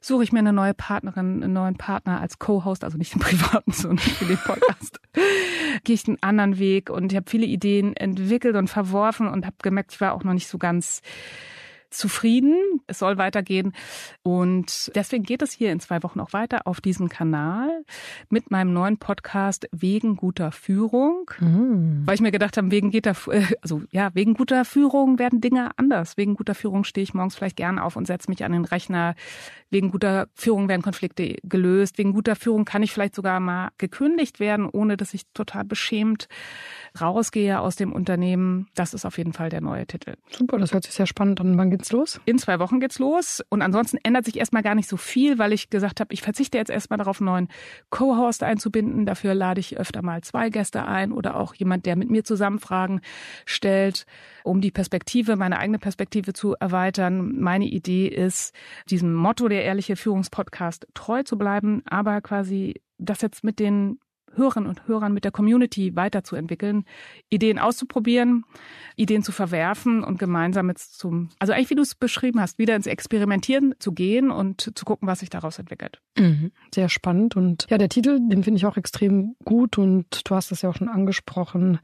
Suche 0.00 0.24
ich 0.24 0.32
mir 0.32 0.40
eine 0.40 0.52
neue 0.52 0.74
Partnerin, 0.74 1.42
einen 1.42 1.52
neuen 1.52 1.76
Partner 1.76 2.20
als 2.20 2.38
Co-Host, 2.38 2.82
also 2.82 2.98
nicht 2.98 3.14
im 3.14 3.20
privaten, 3.20 3.72
sondern 3.72 3.98
für 3.98 4.24
den 4.24 4.38
Podcast. 4.38 5.00
Gehe 5.84 5.94
ich 5.94 6.08
einen 6.08 6.22
anderen 6.22 6.58
Weg 6.58 6.90
und 6.90 7.12
ich 7.12 7.16
habe 7.16 7.30
viele 7.30 7.46
Ideen 7.46 7.94
entwickelt 7.94 8.56
und 8.56 8.68
verworfen 8.68 9.28
und 9.28 9.46
habe 9.46 9.56
gemerkt, 9.62 9.92
ich 9.92 10.00
war 10.00 10.14
auch 10.14 10.24
noch 10.24 10.34
nicht 10.34 10.48
so 10.48 10.58
ganz 10.58 11.02
zufrieden. 11.90 12.80
Es 12.86 12.98
soll 12.98 13.18
weitergehen. 13.18 13.72
Und 14.22 14.90
deswegen 14.94 15.24
geht 15.24 15.42
es 15.42 15.52
hier 15.52 15.72
in 15.72 15.80
zwei 15.80 16.02
Wochen 16.02 16.20
auch 16.20 16.32
weiter 16.32 16.66
auf 16.66 16.80
diesem 16.80 17.08
Kanal 17.08 17.84
mit 18.28 18.50
meinem 18.50 18.72
neuen 18.72 18.98
Podcast 18.98 19.68
Wegen 19.72 20.16
guter 20.16 20.52
Führung. 20.52 21.30
Mhm. 21.40 22.02
Weil 22.04 22.14
ich 22.14 22.20
mir 22.20 22.30
gedacht 22.30 22.56
habe, 22.56 22.70
wegen 22.70 22.90
guter, 22.90 23.16
äh, 23.30 23.44
also 23.62 23.82
ja, 23.90 24.10
wegen 24.14 24.34
guter 24.34 24.64
Führung 24.64 25.18
werden 25.18 25.40
Dinge 25.40 25.70
anders. 25.76 26.16
Wegen 26.16 26.34
guter 26.34 26.54
Führung 26.54 26.84
stehe 26.84 27.02
ich 27.02 27.14
morgens 27.14 27.34
vielleicht 27.34 27.56
gern 27.56 27.78
auf 27.78 27.96
und 27.96 28.06
setze 28.06 28.30
mich 28.30 28.44
an 28.44 28.52
den 28.52 28.64
Rechner. 28.64 29.14
Wegen 29.70 29.90
guter 29.90 30.28
Führung 30.34 30.68
werden 30.68 30.82
Konflikte 30.82 31.36
gelöst. 31.42 31.98
Wegen 31.98 32.12
guter 32.12 32.36
Führung 32.36 32.64
kann 32.64 32.82
ich 32.82 32.92
vielleicht 32.92 33.14
sogar 33.14 33.40
mal 33.40 33.70
gekündigt 33.78 34.40
werden, 34.40 34.68
ohne 34.68 34.96
dass 34.96 35.14
ich 35.14 35.22
total 35.34 35.64
beschämt 35.64 36.28
rausgehe 37.00 37.60
aus 37.60 37.76
dem 37.76 37.92
Unternehmen. 37.92 38.66
Das 38.74 38.94
ist 38.94 39.04
auf 39.04 39.18
jeden 39.18 39.32
Fall 39.32 39.50
der 39.50 39.60
neue 39.60 39.86
Titel. 39.86 40.14
Super, 40.30 40.58
das 40.58 40.72
hört 40.72 40.84
sich 40.84 40.94
sehr 40.94 41.06
spannend 41.06 41.40
an. 41.40 41.58
Wann 41.58 41.70
geht's 41.78 41.92
los? 41.92 42.20
In 42.24 42.38
zwei 42.38 42.58
Wochen 42.58 42.80
geht's 42.80 42.98
los. 42.98 43.42
Und 43.48 43.62
ansonsten 43.62 43.98
ändert 44.02 44.24
sich 44.24 44.38
erstmal 44.38 44.62
gar 44.62 44.74
nicht 44.74 44.88
so 44.88 44.96
viel, 44.96 45.38
weil 45.38 45.52
ich 45.52 45.70
gesagt 45.70 46.00
habe, 46.00 46.12
ich 46.12 46.22
verzichte 46.22 46.58
jetzt 46.58 46.70
erstmal 46.70 46.98
darauf, 46.98 47.20
einen 47.20 47.26
neuen 47.26 47.48
Co-Host 47.90 48.42
einzubinden. 48.42 49.06
Dafür 49.06 49.34
lade 49.34 49.60
ich 49.60 49.78
öfter 49.78 50.02
mal 50.02 50.22
zwei 50.22 50.50
Gäste 50.50 50.84
ein 50.84 51.12
oder 51.12 51.36
auch 51.36 51.54
jemand, 51.54 51.86
der 51.86 51.96
mit 51.96 52.10
mir 52.10 52.24
zusammen 52.24 52.58
Fragen 52.58 53.00
stellt, 53.46 54.04
um 54.44 54.60
die 54.60 54.70
Perspektive, 54.70 55.36
meine 55.36 55.58
eigene 55.58 55.78
Perspektive 55.78 56.32
zu 56.32 56.54
erweitern. 56.54 57.38
Meine 57.38 57.66
Idee 57.66 58.08
ist, 58.08 58.54
diesem 58.90 59.14
Motto 59.14 59.48
der 59.48 59.64
ehrliche 59.64 59.96
Führungspodcast 59.96 60.88
treu 60.94 61.22
zu 61.22 61.38
bleiben, 61.38 61.82
aber 61.86 62.20
quasi 62.20 62.82
das 62.98 63.22
jetzt 63.22 63.44
mit 63.44 63.60
den 63.60 63.98
Hörern 64.34 64.66
und 64.66 64.86
Hörern 64.86 65.12
mit 65.12 65.24
der 65.24 65.30
Community 65.30 65.94
weiterzuentwickeln, 65.96 66.84
Ideen 67.28 67.58
auszuprobieren, 67.58 68.44
Ideen 68.96 69.22
zu 69.22 69.32
verwerfen 69.32 70.02
und 70.02 70.18
gemeinsam 70.18 70.68
jetzt 70.68 70.98
zum, 70.98 71.30
also 71.38 71.52
eigentlich 71.52 71.70
wie 71.70 71.74
du 71.74 71.82
es 71.82 71.94
beschrieben 71.94 72.40
hast, 72.40 72.58
wieder 72.58 72.76
ins 72.76 72.86
Experimentieren 72.86 73.74
zu 73.78 73.92
gehen 73.92 74.30
und 74.30 74.72
zu 74.74 74.84
gucken, 74.84 75.08
was 75.08 75.20
sich 75.20 75.30
daraus 75.30 75.58
entwickelt. 75.58 76.00
Mhm. 76.18 76.52
Sehr 76.74 76.88
spannend 76.88 77.36
und 77.36 77.66
ja, 77.70 77.78
der 77.78 77.88
Titel, 77.88 78.18
den 78.20 78.44
finde 78.44 78.58
ich 78.58 78.66
auch 78.66 78.76
extrem 78.76 79.36
gut 79.44 79.78
und 79.78 80.28
du 80.28 80.34
hast 80.34 80.52
es 80.52 80.62
ja 80.62 80.70
auch 80.70 80.76
schon 80.76 80.88
angesprochen. 80.88 81.78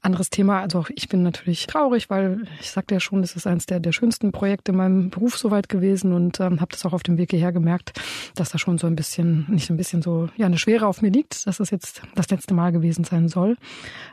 Anderes 0.00 0.30
Thema, 0.30 0.60
also 0.60 0.80
auch 0.80 0.90
ich 0.94 1.08
bin 1.08 1.22
natürlich 1.22 1.66
traurig, 1.66 2.10
weil 2.10 2.44
ich 2.60 2.70
sagte 2.70 2.94
ja 2.94 3.00
schon, 3.00 3.22
das 3.22 3.36
ist 3.36 3.46
eines 3.46 3.66
der, 3.66 3.80
der 3.80 3.92
schönsten 3.92 4.32
Projekte 4.32 4.72
in 4.72 4.78
meinem 4.78 5.10
Beruf 5.10 5.36
soweit 5.36 5.68
gewesen 5.68 6.12
und 6.12 6.40
ähm, 6.40 6.60
habe 6.60 6.72
das 6.72 6.84
auch 6.86 6.92
auf 6.92 7.02
dem 7.02 7.18
Weg 7.18 7.30
hierher 7.30 7.52
gemerkt, 7.52 8.00
dass 8.34 8.50
da 8.50 8.58
schon 8.58 8.78
so 8.78 8.86
ein 8.86 8.96
bisschen, 8.96 9.46
nicht 9.48 9.66
so 9.66 9.74
ein 9.74 9.76
bisschen 9.76 10.02
so, 10.02 10.28
ja, 10.36 10.46
eine 10.46 10.58
Schwere 10.58 10.86
auf 10.86 11.02
mir 11.02 11.10
liegt, 11.10 11.46
dass 11.46 11.60
es 11.60 11.70
jetzt 11.70 11.81
jetzt 11.82 12.02
das 12.14 12.30
letzte 12.30 12.54
Mal 12.54 12.72
gewesen 12.72 13.04
sein 13.04 13.28
soll. 13.28 13.56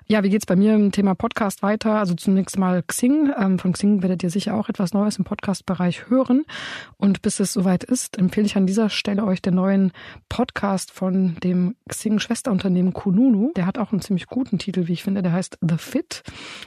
Ja, 0.07 0.23
wie 0.23 0.29
geht's 0.29 0.45
bei 0.45 0.55
mir 0.55 0.73
im 0.73 0.91
Thema 0.91 1.13
Podcast 1.13 1.61
weiter? 1.61 1.99
Also 1.99 2.15
zunächst 2.15 2.57
mal 2.57 2.81
Xing. 2.81 3.31
Ähm, 3.37 3.59
von 3.59 3.73
Xing 3.73 4.01
werdet 4.01 4.23
ihr 4.23 4.31
sicher 4.31 4.55
auch 4.55 4.69
etwas 4.69 4.93
Neues 4.93 5.17
im 5.17 5.23
Podcast-Bereich 5.23 6.09
hören. 6.09 6.45
Und 6.97 7.21
bis 7.21 7.39
es 7.39 7.53
soweit 7.53 7.83
ist, 7.83 8.17
empfehle 8.17 8.47
ich 8.47 8.57
an 8.57 8.65
dieser 8.65 8.89
Stelle 8.89 9.23
euch 9.23 9.41
den 9.41 9.55
neuen 9.55 9.91
Podcast 10.27 10.91
von 10.91 11.35
dem 11.43 11.75
Xing-Schwesterunternehmen 11.87 12.93
Kununu. 12.93 13.51
Der 13.55 13.67
hat 13.67 13.77
auch 13.77 13.91
einen 13.91 14.01
ziemlich 14.01 14.27
guten 14.27 14.57
Titel, 14.57 14.87
wie 14.87 14.93
ich 14.93 15.03
finde. 15.03 15.21
Der 15.21 15.33
heißt 15.33 15.59
The 15.61 15.77
Fit. 15.77 16.23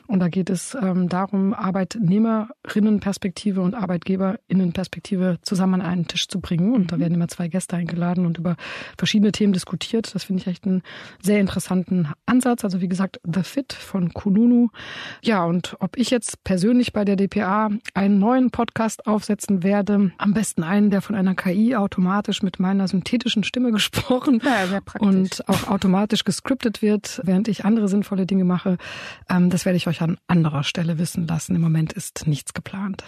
Und 0.06 0.20
da 0.20 0.28
geht 0.28 0.50
es 0.50 0.76
ähm, 0.80 1.08
darum, 1.08 1.52
Arbeitnehmerinnenperspektive 1.52 3.60
und 3.60 3.74
Arbeitgeberinnenperspektive 3.74 5.38
zusammen 5.42 5.74
an 5.74 5.82
einen 5.82 6.06
Tisch 6.06 6.28
zu 6.28 6.40
bringen. 6.40 6.74
Und 6.74 6.92
da 6.92 7.00
werden 7.00 7.14
immer 7.14 7.28
zwei 7.28 7.48
Gäste 7.48 7.76
eingeladen 7.76 8.24
und 8.24 8.38
über 8.38 8.56
verschiedene 8.96 9.32
Themen 9.32 9.52
diskutiert. 9.52 10.14
Das 10.14 10.24
finde 10.24 10.42
ich 10.42 10.46
echt 10.46 10.64
ein 10.64 10.82
sehr 11.20 11.40
interessanten 11.40 12.08
Ansatz. 12.26 12.64
Also 12.64 12.80
wie 12.80 12.88
gesagt, 12.88 13.20
The 13.24 13.42
Fit 13.42 13.72
von 13.72 14.12
Kununu. 14.12 14.68
Ja, 15.22 15.44
und 15.44 15.76
ob 15.80 15.96
ich 15.96 16.10
jetzt 16.10 16.44
persönlich 16.44 16.92
bei 16.92 17.04
der 17.04 17.16
DPA 17.16 17.70
einen 17.94 18.18
neuen 18.18 18.50
Podcast 18.50 19.06
aufsetzen 19.06 19.62
werde, 19.62 20.12
am 20.18 20.34
besten 20.34 20.62
einen, 20.62 20.90
der 20.90 21.02
von 21.02 21.14
einer 21.14 21.34
KI 21.34 21.76
automatisch 21.76 22.42
mit 22.42 22.58
meiner 22.58 22.88
synthetischen 22.88 23.44
Stimme 23.44 23.72
gesprochen 23.72 24.40
ja, 24.44 24.80
und 24.98 25.48
auch 25.48 25.68
automatisch 25.68 26.24
gescriptet 26.24 26.82
wird, 26.82 27.20
während 27.24 27.48
ich 27.48 27.64
andere 27.64 27.88
sinnvolle 27.88 28.26
Dinge 28.26 28.44
mache, 28.44 28.78
ähm, 29.28 29.50
das 29.50 29.64
werde 29.64 29.76
ich 29.76 29.86
euch 29.86 30.02
an 30.02 30.18
anderer 30.26 30.64
Stelle 30.64 30.98
wissen 30.98 31.26
lassen. 31.26 31.54
Im 31.54 31.62
Moment 31.62 31.92
ist 31.92 32.26
nichts 32.26 32.54
geplant. 32.54 33.04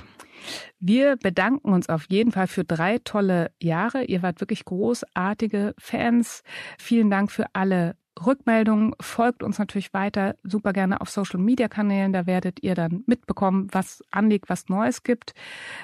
Wir 0.78 1.16
bedanken 1.16 1.72
uns 1.72 1.88
auf 1.88 2.06
jeden 2.08 2.32
Fall 2.32 2.46
für 2.46 2.64
drei 2.64 2.98
tolle 2.98 3.50
Jahre. 3.60 4.04
Ihr 4.04 4.22
wart 4.22 4.40
wirklich 4.40 4.64
großartige 4.64 5.74
Fans. 5.78 6.42
Vielen 6.78 7.10
Dank 7.10 7.30
für 7.30 7.46
alle 7.52 7.96
Rückmeldungen. 8.24 8.94
Folgt 9.00 9.42
uns 9.42 9.58
natürlich 9.58 9.92
weiter 9.92 10.36
super 10.42 10.72
gerne 10.72 11.00
auf 11.00 11.10
Social 11.10 11.40
Media 11.40 11.68
Kanälen. 11.68 12.12
Da 12.12 12.26
werdet 12.26 12.62
ihr 12.62 12.74
dann 12.74 13.02
mitbekommen, 13.06 13.68
was 13.72 14.02
anliegt, 14.10 14.48
was 14.48 14.68
Neues 14.68 15.02
gibt. 15.02 15.32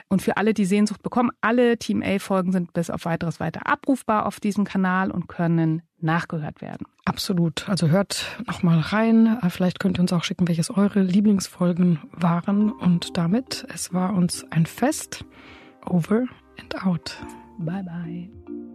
Und 0.09 0.23
für 0.23 0.37
alle, 0.37 0.55
die 0.55 0.65
Sehnsucht 0.65 1.03
bekommen, 1.03 1.31
alle 1.41 1.79
Team 1.79 2.03
A 2.03 2.19
Folgen 2.19 2.53
sind 2.53 2.73
bis 2.73 2.91
auf 2.91 3.05
weiteres 3.05 3.41
weiter 3.41 3.67
abrufbar 3.67 4.27
auf 4.27 4.41
diesem 4.41 4.65
Kanal 4.65 5.11
und 5.11 5.29
können 5.29 5.83
nachgehört 6.03 6.61
werden. 6.61 6.87
Absolut. 7.05 7.69
Also 7.69 7.89
hört 7.89 8.27
noch 8.47 8.63
mal 8.63 8.79
rein. 8.79 9.39
Vielleicht 9.49 9.81
könnt 9.81 9.99
ihr 9.99 10.03
uns 10.03 10.13
auch 10.13 10.25
schicken, 10.25 10.49
welches 10.49 10.71
eure 10.71 11.03
Lieblingsfolgen 11.03 12.01
waren. 12.13 12.71
Und 12.73 13.17
damit, 13.17 13.67
es 13.75 13.93
war 13.93 14.15
uns 14.15 14.45
ein 14.51 14.67
Fest. 14.67 15.25
Over 15.87 16.25
and 16.59 16.85
out. 16.85 17.17
Bye 17.59 17.83
bye. 17.83 18.70